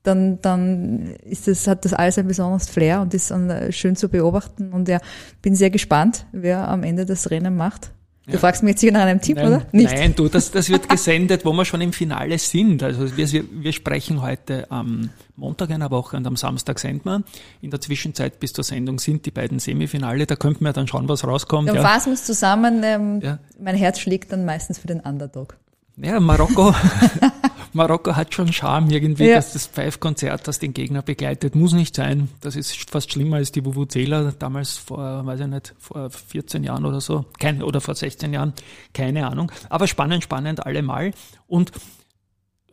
dann, 0.03 0.41
dann 0.41 1.15
ist 1.23 1.47
das, 1.47 1.65
hat 1.65 1.85
das 1.85 1.93
alles 1.93 2.17
ein 2.17 2.27
besonderes 2.27 2.67
Flair 2.67 2.99
und 2.99 3.13
ist 3.13 3.31
äh, 3.31 3.71
schön 3.71 3.95
zu 3.95 4.09
beobachten. 4.09 4.73
Und 4.73 4.89
ja, 4.89 4.99
bin 5.41 5.55
sehr 5.55 5.69
gespannt, 5.69 6.25
wer 6.33 6.67
am 6.67 6.83
Ende 6.83 7.05
das 7.05 7.31
Rennen 7.31 7.55
macht. 7.55 7.91
Du 8.25 8.33
ja. 8.33 8.39
fragst 8.39 8.63
mich 8.63 8.71
jetzt 8.71 8.79
hier 8.79 8.93
nach 8.93 9.01
einem 9.01 9.19
Tipp, 9.19 9.35
nein, 9.35 9.47
oder? 9.47 9.65
Nicht. 9.73 9.93
Nein, 9.93 10.15
du, 10.15 10.29
das, 10.29 10.49
das 10.49 10.69
wird 10.69 10.87
gesendet, 10.87 11.43
wo 11.43 11.51
wir 11.51 11.65
schon 11.65 11.81
im 11.81 11.91
Finale 11.91 12.37
sind. 12.37 12.81
Also 12.81 13.17
wir, 13.17 13.43
wir 13.51 13.73
sprechen 13.73 14.21
heute 14.21 14.71
am 14.71 15.09
Montag 15.35 15.71
einer 15.71 15.91
Woche 15.91 16.15
und 16.15 16.25
am 16.25 16.37
Samstag 16.37 16.79
senden 16.79 17.03
wir. 17.03 17.23
In 17.59 17.69
der 17.69 17.81
Zwischenzeit 17.81 18.39
bis 18.39 18.53
zur 18.53 18.63
Sendung 18.63 18.99
sind 18.99 19.25
die 19.25 19.31
beiden 19.31 19.59
Semifinale. 19.59 20.25
Da 20.25 20.37
könnten 20.37 20.63
wir 20.63 20.71
dann 20.71 20.87
schauen, 20.87 21.09
was 21.09 21.27
rauskommt. 21.27 21.67
Dann 21.67 21.75
ja. 21.75 21.81
fassen 21.81 22.11
wir 22.11 22.13
es 22.13 22.23
zusammen. 22.23 22.81
Ähm, 22.85 23.19
ja. 23.21 23.39
Mein 23.59 23.75
Herz 23.75 23.99
schlägt 23.99 24.31
dann 24.31 24.45
meistens 24.45 24.79
für 24.79 24.87
den 24.87 25.01
Underdog. 25.01 25.57
Ja, 25.97 26.19
Marokko, 26.19 26.73
Marokko 27.73 28.15
hat 28.15 28.33
schon 28.33 28.51
Charme 28.51 28.89
irgendwie, 28.91 29.25
ja. 29.25 29.35
dass 29.35 29.53
das 29.53 29.67
Pfeifkonzert, 29.67 30.47
das 30.47 30.59
den 30.59 30.73
Gegner 30.73 31.01
begleitet, 31.01 31.55
muss 31.55 31.73
nicht 31.73 31.95
sein. 31.95 32.29
Das 32.41 32.55
ist 32.55 32.89
fast 32.89 33.11
schlimmer 33.11 33.37
als 33.37 33.51
die 33.51 33.65
Vuvuzela 33.65 34.33
damals 34.37 34.77
vor, 34.77 35.25
weiß 35.25 35.41
ich 35.41 35.47
nicht, 35.47 35.73
vor 35.79 36.09
14 36.09 36.63
Jahren 36.63 36.85
oder 36.85 37.01
so, 37.01 37.25
kein, 37.39 37.63
oder 37.63 37.81
vor 37.81 37.95
16 37.95 38.33
Jahren, 38.33 38.53
keine 38.93 39.27
Ahnung. 39.27 39.51
Aber 39.69 39.87
spannend, 39.87 40.23
spannend 40.23 40.65
allemal. 40.65 41.11
Und 41.47 41.71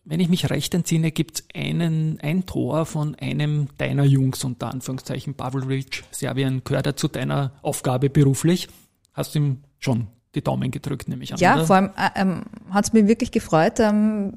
wenn 0.04 0.20
ich 0.20 0.28
mich 0.28 0.50
recht 0.50 0.74
entsinne, 0.74 1.12
gibt's 1.12 1.44
einen, 1.54 2.18
ein 2.20 2.46
Tor 2.46 2.86
von 2.86 3.14
einem 3.16 3.68
deiner 3.78 4.04
Jungs, 4.04 4.42
unter 4.44 4.70
Anführungszeichen, 4.70 5.34
Pavlovic, 5.34 6.04
Serbien, 6.10 6.62
gehört 6.64 6.86
er 6.86 6.96
zu 6.96 7.08
deiner 7.08 7.52
Aufgabe 7.62 8.10
beruflich? 8.10 8.68
Hast 9.12 9.34
du 9.34 9.38
ihm 9.38 9.58
schon 9.78 10.08
die 10.34 10.42
Daumen 10.42 10.70
gedrückt, 10.70 11.08
nehme 11.08 11.24
ich 11.24 11.32
an. 11.32 11.38
Ja, 11.38 11.56
oder? 11.56 11.66
vor 11.66 11.76
allem 11.76 11.90
äh, 11.96 12.20
ähm, 12.20 12.42
hat 12.70 12.86
es 12.86 12.92
mich 12.92 13.06
wirklich 13.06 13.30
gefreut, 13.30 13.80
ähm, 13.80 14.34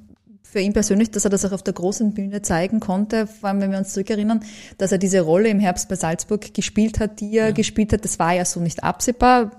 für 0.54 0.60
ihn 0.60 0.74
persönlich, 0.74 1.12
dass 1.12 1.26
er 1.26 1.32
das 1.32 1.44
auch 1.46 1.52
auf 1.52 1.64
der 1.64 1.74
großen 1.74 2.14
Bühne 2.14 2.42
zeigen 2.42 2.80
konnte, 2.80 3.28
vor 3.28 3.50
allem 3.50 3.60
wenn 3.60 3.72
wir 3.72 3.80
uns 3.80 3.94
zurückerinnern, 3.94 4.42
dass 4.78 4.92
er 4.92 5.00
diese 5.00 5.22
Rolle 5.22 5.50
im 5.50 5.60
Herbst 5.60 5.90
bei 5.90 5.96
Salzburg 5.96 6.54
gespielt 6.54 7.00
hat, 7.00 7.20
die 7.20 7.36
er 7.36 7.48
ja. 7.48 7.52
gespielt 7.52 7.92
hat. 7.92 8.06
Das 8.06 8.20
war 8.20 8.34
ja 8.34 8.46
so 8.46 8.60
nicht 8.60 8.84
absehbar 8.84 9.52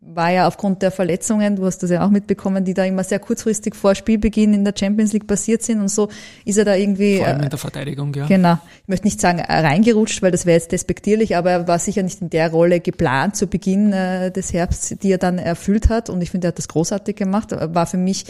war 0.00 0.30
ja 0.30 0.48
aufgrund 0.48 0.80
der 0.80 0.90
Verletzungen, 0.90 1.56
du 1.56 1.66
hast 1.66 1.82
das 1.82 1.90
ja 1.90 2.04
auch 2.04 2.08
mitbekommen, 2.08 2.64
die 2.64 2.72
da 2.72 2.84
immer 2.84 3.04
sehr 3.04 3.18
kurzfristig 3.18 3.74
vor 3.74 3.94
Spielbeginn 3.94 4.54
in 4.54 4.64
der 4.64 4.72
Champions 4.76 5.12
League 5.12 5.26
passiert 5.26 5.62
sind 5.62 5.80
und 5.80 5.88
so 5.88 6.08
ist 6.46 6.56
er 6.56 6.64
da 6.64 6.74
irgendwie. 6.74 7.18
Vor 7.18 7.26
allem 7.26 7.42
in 7.42 7.50
der 7.50 7.58
Verteidigung, 7.58 8.14
ja. 8.14 8.26
Genau. 8.26 8.58
Ich 8.82 8.88
möchte 8.88 9.06
nicht 9.06 9.20
sagen 9.20 9.40
reingerutscht, 9.40 10.22
weil 10.22 10.30
das 10.30 10.46
wäre 10.46 10.56
jetzt 10.56 10.72
despektierlich, 10.72 11.36
aber 11.36 11.50
er 11.50 11.68
war 11.68 11.78
sicher 11.78 12.02
nicht 12.02 12.22
in 12.22 12.30
der 12.30 12.50
Rolle 12.50 12.80
geplant 12.80 13.36
zu 13.36 13.48
Beginn 13.48 13.92
äh, 13.92 14.30
des 14.30 14.52
Herbsts, 14.54 14.96
die 14.98 15.12
er 15.12 15.18
dann 15.18 15.38
erfüllt 15.38 15.90
hat 15.90 16.08
und 16.08 16.22
ich 16.22 16.30
finde, 16.30 16.46
er 16.46 16.48
hat 16.48 16.58
das 16.58 16.68
großartig 16.68 17.14
gemacht. 17.14 17.50
War 17.52 17.86
für 17.86 17.98
mich 17.98 18.24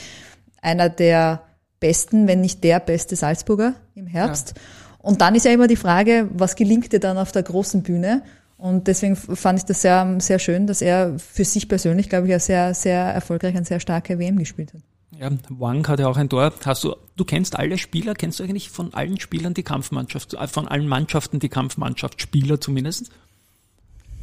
einer 0.61 0.89
der 0.89 1.43
besten, 1.81 2.27
wenn 2.27 2.41
nicht 2.41 2.65
der 2.65 2.81
beste 2.81 3.17
Salzburger 3.17 3.75
im 3.95 4.07
Herbst. 4.07 4.55
Ja. 4.57 4.63
Und 4.99 5.21
dann 5.21 5.35
ist 5.35 5.45
ja 5.45 5.53
immer 5.53 5.69
die 5.69 5.77
Frage, 5.77 6.29
was 6.33 6.57
gelingt 6.57 6.93
dir 6.93 7.01
dann 7.01 7.19
auf 7.19 7.33
der 7.33 7.43
großen 7.43 7.83
Bühne? 7.83 8.23
Und 8.57 8.89
deswegen 8.89 9.15
fand 9.15 9.61
ich 9.61 9.65
das 9.65 9.83
sehr, 9.83 10.17
sehr 10.19 10.41
schön, 10.41 10.67
dass 10.67 10.83
er 10.83 11.17
für 11.19 11.45
sich 11.45 11.69
persönlich, 11.69 12.09
glaube 12.09 12.27
ich, 12.27 12.33
ja 12.33 12.41
sehr, 12.41 12.75
sehr 12.75 13.01
erfolgreich 13.01 13.55
und 13.55 13.67
sehr 13.67 13.79
starke 13.79 14.19
WM 14.19 14.37
gespielt 14.37 14.75
hat. 14.75 14.81
Ja, 15.19 15.31
Wang 15.49 15.87
hat 15.89 16.01
ja 16.01 16.09
auch 16.09 16.17
ein 16.17 16.29
Tor. 16.29 16.53
Hast 16.65 16.85
du, 16.85 16.95
du 17.17 17.25
kennst 17.25 17.57
alle 17.57 17.79
Spieler, 17.79 18.15
kennst 18.15 18.39
du 18.39 18.45
eigentlich 18.45 18.71
von 18.71 18.95
allen 18.95 19.19
Spielern 19.19 19.55
die 19.55 19.63
Kampfmannschaft, 19.63 20.35
äh, 20.35 20.47
von 20.49 20.69
allen 20.69 20.89
Mannschaften 20.89 21.39
die 21.39 21.49
Kampfmannschaft, 21.49 22.21
Spieler 22.21 22.61
zumindest? 22.61 23.11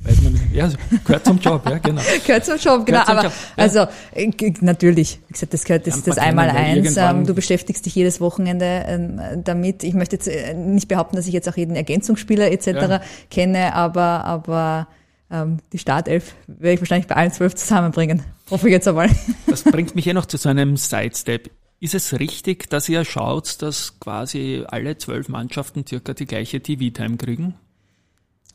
Weiß 0.06 0.22
man 0.22 0.34
nicht. 0.34 0.54
Ja, 0.54 0.70
gehört 1.04 1.26
zum 1.26 1.40
Job, 1.40 1.68
ja, 1.68 1.78
genau. 1.80 2.02
gehört 2.26 2.46
zum 2.46 2.58
Job, 2.58 2.86
genau. 2.86 3.04
Zum 3.04 3.10
aber 3.10 3.24
Job, 3.24 3.34
ja. 3.58 3.64
also 3.64 3.88
äh, 4.14 4.54
natürlich, 4.62 5.20
wie 5.28 5.34
gesagt, 5.34 5.54
das 5.54 5.64
gehört 5.64 5.88
das, 5.88 6.04
das 6.04 6.18
einmal 6.18 6.50
eins. 6.50 6.96
Ähm, 6.96 7.26
du 7.26 7.34
beschäftigst 7.34 7.86
dich 7.86 7.96
jedes 7.96 8.22
Wochenende 8.22 8.84
ähm, 8.88 9.20
damit. 9.44 9.84
Ich 9.84 9.96
möchte 9.96 10.16
jetzt 10.16 10.28
äh, 10.28 10.54
nicht 10.54 10.88
behaupten, 10.88 11.16
dass 11.16 11.26
ich 11.26 11.34
jetzt 11.34 11.50
auch 11.50 11.58
jeden 11.58 11.76
Ergänzungsspieler 11.76 12.52
etc. 12.52 12.68
Ja. 12.68 13.02
kenne, 13.32 13.74
aber 13.74 14.26
aber 14.26 14.88
ähm, 15.32 15.58
die 15.74 15.80
Startelf 15.80 16.36
werde 16.48 16.74
ich 16.74 16.82
wahrscheinlich 16.82 17.08
bei 17.08 17.16
allen 17.16 17.32
zwölf 17.32 17.56
zusammenbringen. 17.56 18.22
Hoffe 18.52 18.68
ich 18.68 18.74
jetzt 18.74 18.88
einmal. 18.88 19.10
Das 19.48 19.64
bringt 19.64 19.96
mich 19.96 20.06
ja 20.06 20.14
noch 20.14 20.26
zu 20.26 20.38
so 20.38 20.50
einem 20.50 20.78
Sidestep. 20.78 21.50
Ist 21.80 21.96
es 21.96 22.20
richtig, 22.20 22.70
dass 22.70 22.90
ihr 22.90 23.06
schaut, 23.06 23.62
dass 23.62 24.00
quasi 24.00 24.64
alle 24.68 24.98
zwölf 24.98 25.30
Mannschaften 25.30 25.86
circa 25.88 26.14
die 26.14 26.26
gleiche 26.26 26.62
TV-Time 26.62 27.18
kriegen? 27.18 27.56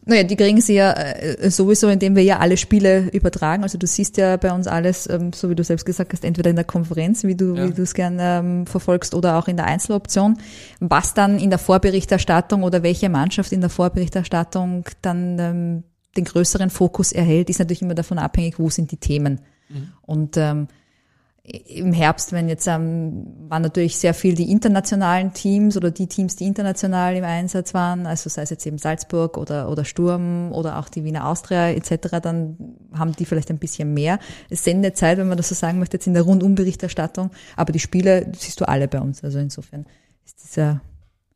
Naja, 0.06 0.22
die 0.22 0.36
kriegen 0.36 0.60
sie 0.60 0.74
ja 0.74 0.92
äh, 0.92 1.50
sowieso, 1.50 1.88
indem 1.88 2.16
wir 2.16 2.22
ja 2.22 2.38
alle 2.38 2.56
Spiele 2.56 3.10
übertragen. 3.12 3.62
Also 3.62 3.76
du 3.76 3.86
siehst 3.86 4.16
ja 4.16 4.36
bei 4.38 4.50
uns 4.52 4.66
alles, 4.66 5.08
ähm, 5.08 5.32
so 5.32 5.50
wie 5.50 5.54
du 5.54 5.62
selbst 5.62 5.84
gesagt 5.84 6.12
hast, 6.12 6.24
entweder 6.24 6.48
in 6.50 6.56
der 6.56 6.64
Konferenz, 6.64 7.22
wie 7.24 7.34
du 7.34 7.54
ja. 7.54 7.68
wie 7.68 7.72
du 7.72 7.82
es 7.82 7.92
gern 7.92 8.16
ähm, 8.18 8.66
verfolgst, 8.66 9.14
oder 9.14 9.38
auch 9.38 9.46
in 9.46 9.56
der 9.56 9.66
Einzeloption. 9.66 10.38
Was 10.80 11.12
dann 11.12 11.38
in 11.38 11.50
der 11.50 11.58
Vorberichterstattung 11.58 12.62
oder 12.62 12.82
welche 12.82 13.10
Mannschaft 13.10 13.52
in 13.52 13.60
der 13.60 13.70
Vorberichterstattung 13.70 14.84
dann 15.02 15.38
ähm, 15.38 15.82
den 16.16 16.24
größeren 16.24 16.70
Fokus 16.70 17.12
erhält, 17.12 17.50
ist 17.50 17.58
natürlich 17.58 17.82
immer 17.82 17.94
davon 17.94 18.18
abhängig, 18.18 18.58
wo 18.58 18.70
sind 18.70 18.90
die 18.90 18.96
Themen. 18.96 19.40
Mhm. 19.68 19.88
Und 20.02 20.36
ähm, 20.36 20.68
im 21.50 21.92
Herbst, 21.92 22.32
wenn 22.32 22.48
jetzt 22.48 22.66
ähm, 22.66 23.26
waren 23.48 23.62
natürlich 23.62 23.96
sehr 23.96 24.14
viel 24.14 24.34
die 24.34 24.50
internationalen 24.50 25.32
Teams 25.32 25.76
oder 25.76 25.90
die 25.90 26.06
Teams, 26.06 26.36
die 26.36 26.46
international 26.46 27.16
im 27.16 27.24
Einsatz 27.24 27.74
waren, 27.74 28.06
also 28.06 28.28
sei 28.30 28.42
es 28.42 28.50
jetzt 28.50 28.66
eben 28.66 28.78
Salzburg 28.78 29.36
oder, 29.36 29.68
oder 29.68 29.84
Sturm 29.84 30.52
oder 30.52 30.78
auch 30.78 30.88
die 30.88 31.04
Wiener 31.04 31.26
Austria 31.26 31.70
etc., 31.70 32.20
dann 32.22 32.56
haben 32.92 33.12
die 33.12 33.24
vielleicht 33.24 33.50
ein 33.50 33.58
bisschen 33.58 33.94
mehr 33.94 34.18
Sendezeit, 34.50 35.18
wenn 35.18 35.28
man 35.28 35.36
das 35.36 35.48
so 35.48 35.54
sagen 35.54 35.78
möchte, 35.78 35.96
jetzt 35.96 36.06
in 36.06 36.14
der 36.14 36.22
Rundumberichterstattung. 36.22 37.30
Aber 37.56 37.72
die 37.72 37.80
Spiele 37.80 38.30
siehst 38.36 38.60
du 38.60 38.68
alle 38.68 38.88
bei 38.88 39.00
uns. 39.00 39.24
Also 39.24 39.38
insofern 39.38 39.86
ist 40.24 40.42
dieser 40.42 40.80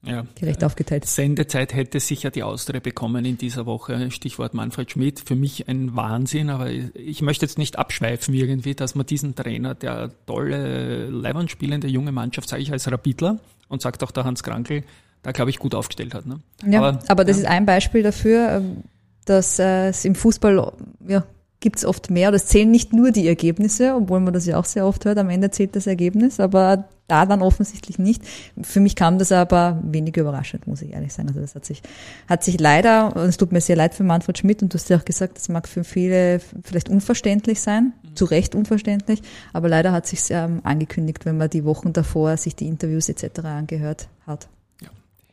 ja. 0.07 0.27
gerecht 0.35 0.65
aufgeteilt. 0.65 1.07
Sendezeit 1.07 1.75
hätte 1.75 2.01
sicher 2.01 2.31
die 2.31 2.43
Austria 2.43 2.81
bekommen 2.81 3.25
in 3.25 3.39
dieser 3.39 3.67
Woche. 3.67 4.11
Stichwort 4.11 4.55
Manfred 4.55 4.91
Schmidt. 4.91 5.21
Für 5.21 5.35
mich 5.35 5.69
ein 5.69 5.97
Wahnsinn, 5.97 6.51
aber 6.51 6.71
ich 6.71 7.23
möchte 7.23 7.47
jetzt 7.47 7.59
nicht 7.59 7.79
abschweifen 7.79 8.35
irgendwie, 8.35 8.75
dass 8.75 8.95
man 8.95 9.07
diesen 9.07 9.35
Trainer, 9.35 9.75
der 9.75 10.11
tolle 10.27 11.11
Leiband 11.11 11.51
spielende 11.51 11.89
junge 11.89 12.13
Mannschaft, 12.13 12.49
sage 12.49 12.63
ich 12.63 12.73
als 12.73 12.91
Rapidler 12.91 13.39
und 13.69 13.83
sagt 13.83 14.03
auch 14.03 14.11
der 14.11 14.25
Hans 14.25 14.43
Krankel, 14.43 14.85
da 15.23 15.33
glaube 15.33 15.51
ich 15.51 15.59
gut 15.59 15.75
aufgestellt 15.75 16.15
hat. 16.15 16.27
Ne? 16.27 16.41
Ja, 16.67 16.81
aber, 16.81 16.99
aber 17.09 17.25
das 17.25 17.39
ja. 17.39 17.45
ist 17.45 17.49
ein 17.49 17.67
Beispiel 17.67 18.03
dafür, 18.03 18.51
ähm, 18.51 18.85
dass 19.25 19.59
äh, 19.59 19.89
es 19.89 20.05
im 20.05 20.15
Fußball 20.15 20.73
ja, 21.09 21.25
gibt 21.65 21.79
es 21.79 21.85
oft 21.85 22.11
mehr 22.11 22.29
oder 22.29 22.37
es 22.37 22.47
zählen 22.47 22.71
nicht 22.71 22.93
nur 22.93 23.11
die 23.11 23.27
Ergebnisse, 23.27 23.97
obwohl 23.97 24.21
man 24.21 24.33
das 24.33 24.47
ja 24.47 24.59
auch 24.59 24.65
sehr 24.65 24.87
oft 24.87 25.05
hört, 25.05 25.19
am 25.19 25.31
Ende 25.31 25.51
zählt 25.51 25.75
das 25.75 25.89
Ergebnis, 25.89 26.39
aber 26.39 26.85
da 27.09 27.27
dann 27.27 27.43
offensichtlich 27.43 27.99
nicht. 27.99 28.23
Für 28.63 28.81
mich 28.81 28.97
kam 28.97 29.19
das 29.19 29.33
aber 29.33 29.79
wenig 29.83 30.17
überraschend, 30.17 30.67
muss 30.67 30.81
ich 30.81 30.93
ehrlich 30.93 31.13
sagen. 31.13 31.29
Also 31.29 31.41
das 31.41 31.55
hat 31.55 31.65
sich, 31.65 31.83
hat 32.29 32.45
sich 32.45 32.61
leider, 32.61 33.15
und 33.17 33.25
es 33.25 33.37
tut 33.37 33.53
mir 33.53 33.61
sehr 33.61 33.77
leid 33.77 33.95
für 33.95 34.05
Manfred 34.05 34.39
Schmidt 34.39 34.63
und 34.63 34.73
du 34.73 34.79
hast 34.79 34.89
ja 34.89 34.97
auch 34.97 35.05
gesagt, 35.05 35.37
das 35.37 35.49
mag 35.49 35.69
für 35.69 35.85
viele 35.85 36.41
vielleicht 36.63 36.89
unverständlich 36.89 37.61
sein. 37.61 37.93
Mhm 38.03 38.15
zu 38.15 38.25
Recht 38.25 38.55
unverständlich, 38.55 39.23
aber 39.53 39.69
leider 39.69 39.93
hat 39.93 40.07
sich 40.07 40.21
ähm, 40.31 40.61
angekündigt, 40.65 41.25
wenn 41.25 41.37
man 41.37 41.51
die 41.51 41.65
Wochen 41.65 41.93
davor 41.93 42.37
sich 42.37 42.57
die 42.57 42.67
Interviews 42.67 43.09
etc. 43.09 43.41
angehört 43.41 44.09
hat. 44.27 44.49
Ja. 44.81 44.89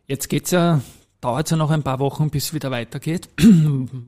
Jetzt 0.07 0.29
geht's 0.29 0.51
ja, 0.51 0.81
dauert 1.21 1.47
es 1.47 1.51
ja 1.51 1.57
noch 1.57 1.71
ein 1.71 1.83
paar 1.83 1.99
Wochen, 1.99 2.29
bis 2.29 2.45
es 2.45 2.53
wieder 2.53 2.71
weitergeht. 2.71 3.29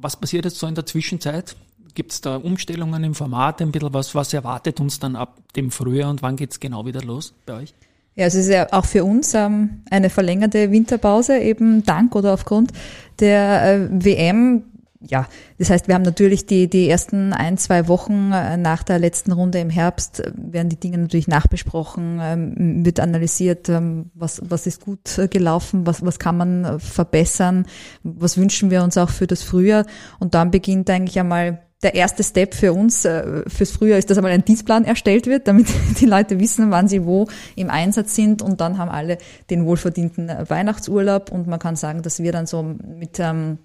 Was 0.02 0.18
passiert 0.18 0.46
jetzt 0.46 0.60
so 0.60 0.68
in 0.68 0.76
der 0.76 0.86
Zwischenzeit? 0.86 1.56
Gibt 1.96 2.12
es 2.12 2.22
da 2.22 2.38
Umstellungen 2.38 3.04
im 3.04 3.14
Format, 3.14 3.62
ein 3.62 3.72
bisschen 3.72 3.94
was, 3.94 4.16
was 4.16 4.34
erwartet 4.34 4.80
uns 4.80 5.00
dann 5.00 5.16
ab 5.16 5.38
dem 5.56 5.70
Frühjahr 5.70 6.10
und 6.10 6.22
wann 6.22 6.36
geht's 6.36 6.60
genau 6.60 6.86
wieder 6.86 7.02
los 7.02 7.34
bei 7.46 7.54
euch? 7.54 7.74
Ja, 8.16 8.26
es 8.26 8.36
ist 8.36 8.50
ja 8.50 8.68
auch 8.72 8.86
für 8.86 9.04
uns 9.04 9.34
ähm, 9.34 9.82
eine 9.90 10.10
verlängerte 10.10 10.72
Winterpause, 10.72 11.38
eben 11.40 11.84
dank 11.84 12.16
oder 12.16 12.34
aufgrund 12.34 12.72
der 13.20 13.64
äh, 13.64 13.88
WM. 13.92 14.64
Ja, 15.06 15.28
das 15.58 15.70
heißt, 15.70 15.88
wir 15.88 15.96
haben 15.96 16.04
natürlich 16.04 16.46
die, 16.46 16.70
die 16.70 16.88
ersten 16.90 17.34
ein, 17.34 17.58
zwei 17.58 17.88
Wochen 17.88 18.32
äh, 18.32 18.56
nach 18.56 18.84
der 18.84 19.00
letzten 19.00 19.32
Runde 19.32 19.60
im 19.60 19.70
Herbst, 19.70 20.20
äh, 20.20 20.32
werden 20.36 20.70
die 20.70 20.80
Dinge 20.80 21.00
natürlich 21.00 21.28
nachbesprochen, 21.28 22.20
ähm, 22.22 22.86
wird 22.86 23.00
analysiert, 23.00 23.68
ähm, 23.70 24.12
was, 24.14 24.42
was 24.48 24.68
ist 24.68 24.86
gut 24.86 25.18
äh, 25.18 25.28
gelaufen, 25.28 25.88
was, 25.88 26.06
was 26.06 26.20
kann 26.20 26.38
man 26.38 26.80
verbessern, 26.80 27.66
was 28.04 28.38
wünschen 28.38 28.70
wir 28.70 28.84
uns 28.84 28.98
auch 28.98 29.10
für 29.10 29.28
das 29.28 29.42
Frühjahr. 29.42 29.86
Und 30.20 30.36
dann 30.36 30.52
beginnt 30.52 30.90
eigentlich 30.90 31.20
einmal 31.20 31.64
der 31.84 31.96
erste 31.96 32.24
Step 32.24 32.56
für 32.56 32.74
uns 32.74 33.06
äh, 33.06 33.44
fürs 33.48 33.72
Frühjahr 33.72 34.00
ist, 34.00 34.10
dass 34.10 34.18
einmal 34.18 34.32
ein 34.32 34.46
Dienstplan 34.46 34.86
erstellt 34.86 35.28
wird, 35.28 35.48
damit 35.48 35.68
die 36.00 36.06
Leute 36.06 36.40
wissen, 36.40 36.72
wann 36.72 36.88
sie 36.88 37.06
wo 37.06 37.28
im 37.56 37.70
Einsatz 37.70 38.16
sind. 38.16 38.42
Und 38.42 38.62
dann 38.62 38.78
haben 38.78 38.90
alle 38.90 39.18
den 39.50 39.66
wohlverdienten 39.66 40.30
Weihnachtsurlaub. 40.48 41.32
Und 41.32 41.48
man 41.48 41.60
kann 41.60 41.76
sagen, 41.76 42.02
dass 42.02 42.22
wir 42.22 42.32
dann 42.32 42.46
so 42.46 42.64
mit 42.64 43.20
ähm, 43.20 43.58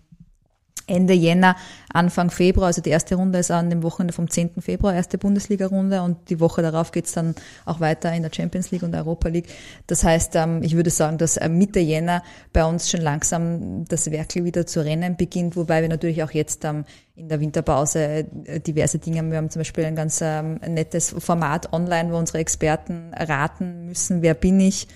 Ende 0.89 1.15
Jänner, 1.15 1.57
Anfang 1.93 2.31
Februar, 2.31 2.69
also 2.69 2.83
die 2.83 2.91
erste 2.91 3.15
Runde 3.15 3.39
ist 3.39 3.51
an 3.51 3.71
dem 3.71 3.83
Wochenende 3.83 4.13
vom 4.13 4.29
10. 4.29 4.61
Februar, 4.61 4.95
erste 4.95 5.19
Bundesliga-Runde 5.19 6.03
und 6.03 6.31
die 6.31 6.41
Woche 6.41 6.63
darauf 6.63 6.93
geht's 6.93 7.13
dann 7.13 7.35
auch 7.65 7.81
weiter 7.81 8.13
in 8.13 8.23
der 8.23 8.33
Champions 8.33 8.71
League 8.71 8.83
und 8.83 8.95
Europa 8.95 9.29
League. 9.29 9.49
Das 9.87 10.05
heißt, 10.05 10.37
ähm, 10.37 10.63
ich 10.63 10.77
würde 10.77 10.91
sagen, 10.91 11.19
dass 11.19 11.37
äh, 11.37 11.49
Mitte 11.49 11.81
Jänner 11.81 12.23
bei 12.53 12.65
uns 12.65 12.91
schon 12.91 13.01
langsam 13.01 13.85
das 13.87 14.11
Werkel 14.11 14.45
wieder 14.45 14.67
zu 14.67 14.85
rennen 14.85 15.17
beginnt, 15.17 15.57
wobei 15.57 15.83
wir 15.83 15.89
natürlich 15.89 16.23
auch 16.23 16.31
jetzt 16.31 16.65
ähm, 16.65 16.85
in 17.15 17.29
der 17.29 17.41
Winterpause 17.41 18.27
äh, 18.45 18.61
diverse 18.61 18.99
Dinge 18.99 19.19
haben. 19.19 19.31
Wir 19.31 19.39
haben 19.39 19.51
zum 19.51 19.61
Beispiel 19.61 19.85
ein 19.85 19.97
ganz 19.97 20.21
ähm, 20.23 20.61
nettes 20.67 21.15
Format 21.19 21.73
online, 21.73 22.13
wo 22.13 22.17
unsere 22.17 22.39
Experten 22.39 23.13
raten 23.15 23.87
müssen, 23.87 24.23
wer 24.23 24.35
bin 24.35 24.61
ich, 24.61 24.89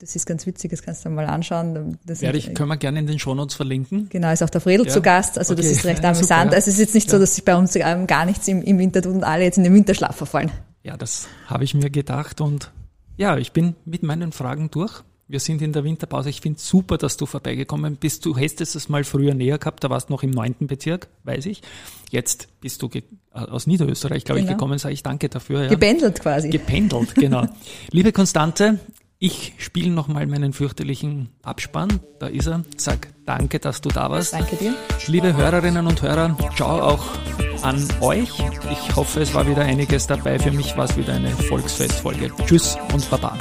das 0.00 0.16
ist 0.16 0.26
ganz 0.26 0.46
witzig, 0.46 0.70
das 0.70 0.82
kannst 0.82 1.04
du 1.04 1.10
mal 1.10 1.26
anschauen. 1.26 1.98
Das 2.06 2.22
Werde 2.22 2.38
ich, 2.38 2.54
können 2.54 2.70
wir 2.70 2.78
gerne 2.78 2.98
in 2.98 3.06
den 3.06 3.18
Shownotes 3.18 3.54
verlinken. 3.54 4.08
Genau, 4.08 4.32
ist 4.32 4.42
auch 4.42 4.50
der 4.50 4.62
Fredel 4.62 4.86
ja. 4.86 4.92
zu 4.92 5.02
Gast, 5.02 5.38
also 5.38 5.52
okay. 5.52 5.62
das 5.62 5.70
ist 5.70 5.84
recht 5.84 6.04
amüsant. 6.04 6.26
Super, 6.26 6.44
ja. 6.52 6.56
Also 6.56 6.70
es 6.70 6.74
ist 6.74 6.78
jetzt 6.78 6.94
nicht 6.94 7.06
ja. 7.08 7.12
so, 7.12 7.18
dass 7.18 7.34
sich 7.34 7.44
bei 7.44 7.54
uns 7.54 7.76
ähm, 7.76 8.06
gar 8.06 8.24
nichts 8.24 8.48
im, 8.48 8.62
im 8.62 8.78
Winter 8.78 9.02
tut 9.02 9.14
und 9.14 9.24
alle 9.24 9.44
jetzt 9.44 9.58
in 9.58 9.64
den 9.64 9.74
Winterschlaf 9.74 10.16
verfallen. 10.16 10.50
Ja, 10.82 10.96
das 10.96 11.28
habe 11.46 11.64
ich 11.64 11.74
mir 11.74 11.90
gedacht 11.90 12.40
und 12.40 12.72
ja, 13.18 13.36
ich 13.36 13.52
bin 13.52 13.76
mit 13.84 14.02
meinen 14.02 14.32
Fragen 14.32 14.70
durch. 14.70 15.02
Wir 15.28 15.38
sind 15.38 15.62
in 15.62 15.72
der 15.72 15.84
Winterpause. 15.84 16.30
Ich 16.30 16.40
finde 16.40 16.58
super, 16.58 16.98
dass 16.98 17.16
du 17.16 17.24
vorbeigekommen 17.26 17.96
bist. 17.96 18.24
Du 18.24 18.36
hättest 18.36 18.74
es 18.74 18.88
mal 18.88 19.04
früher 19.04 19.34
näher 19.34 19.58
gehabt, 19.58 19.84
da 19.84 19.90
warst 19.90 20.08
du 20.08 20.14
noch 20.14 20.24
im 20.24 20.30
neunten 20.30 20.66
Bezirk, 20.66 21.08
weiß 21.22 21.46
ich. 21.46 21.62
Jetzt 22.10 22.48
bist 22.60 22.82
du 22.82 22.90
aus 23.30 23.68
Niederösterreich, 23.68 24.24
glaube 24.24 24.40
genau. 24.40 24.50
ich, 24.50 24.56
gekommen, 24.56 24.78
sage 24.78 24.94
ich 24.94 25.04
danke 25.04 25.28
dafür. 25.28 25.64
Ja. 25.64 25.68
Gependelt 25.68 26.20
quasi. 26.20 26.48
Gependelt, 26.48 27.14
genau. 27.14 27.46
Liebe 27.92 28.10
Konstante, 28.10 28.80
ich 29.22 29.52
spiele 29.58 29.90
nochmal 29.90 30.26
meinen 30.26 30.54
fürchterlichen 30.54 31.28
Abspann. 31.42 32.00
Da 32.18 32.26
ist 32.26 32.46
er. 32.46 32.64
Sag 32.78 33.08
danke, 33.26 33.60
dass 33.60 33.82
du 33.82 33.90
da 33.90 34.10
warst. 34.10 34.32
Danke 34.32 34.56
dir. 34.56 34.74
Liebe 35.06 35.36
Hörerinnen 35.36 35.86
und 35.86 36.00
Hörer, 36.00 36.36
ciao 36.56 36.80
auch 36.80 37.04
an 37.62 37.86
euch. 38.00 38.30
Ich 38.72 38.96
hoffe, 38.96 39.20
es 39.20 39.34
war 39.34 39.46
wieder 39.46 39.62
einiges 39.62 40.06
dabei. 40.06 40.38
Für 40.38 40.50
mich 40.50 40.74
war 40.78 40.86
es 40.86 40.96
wieder 40.96 41.12
eine 41.12 41.28
Volksfestfolge. 41.28 42.32
Tschüss 42.46 42.78
und 42.94 43.08
Baba. 43.10 43.36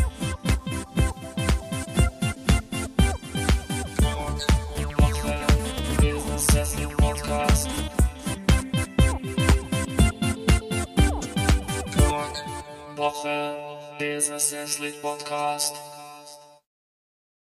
Woche. 14.40 14.50
Business 14.50 14.54
Esslich 14.54 15.02
Podcast. 15.02 15.89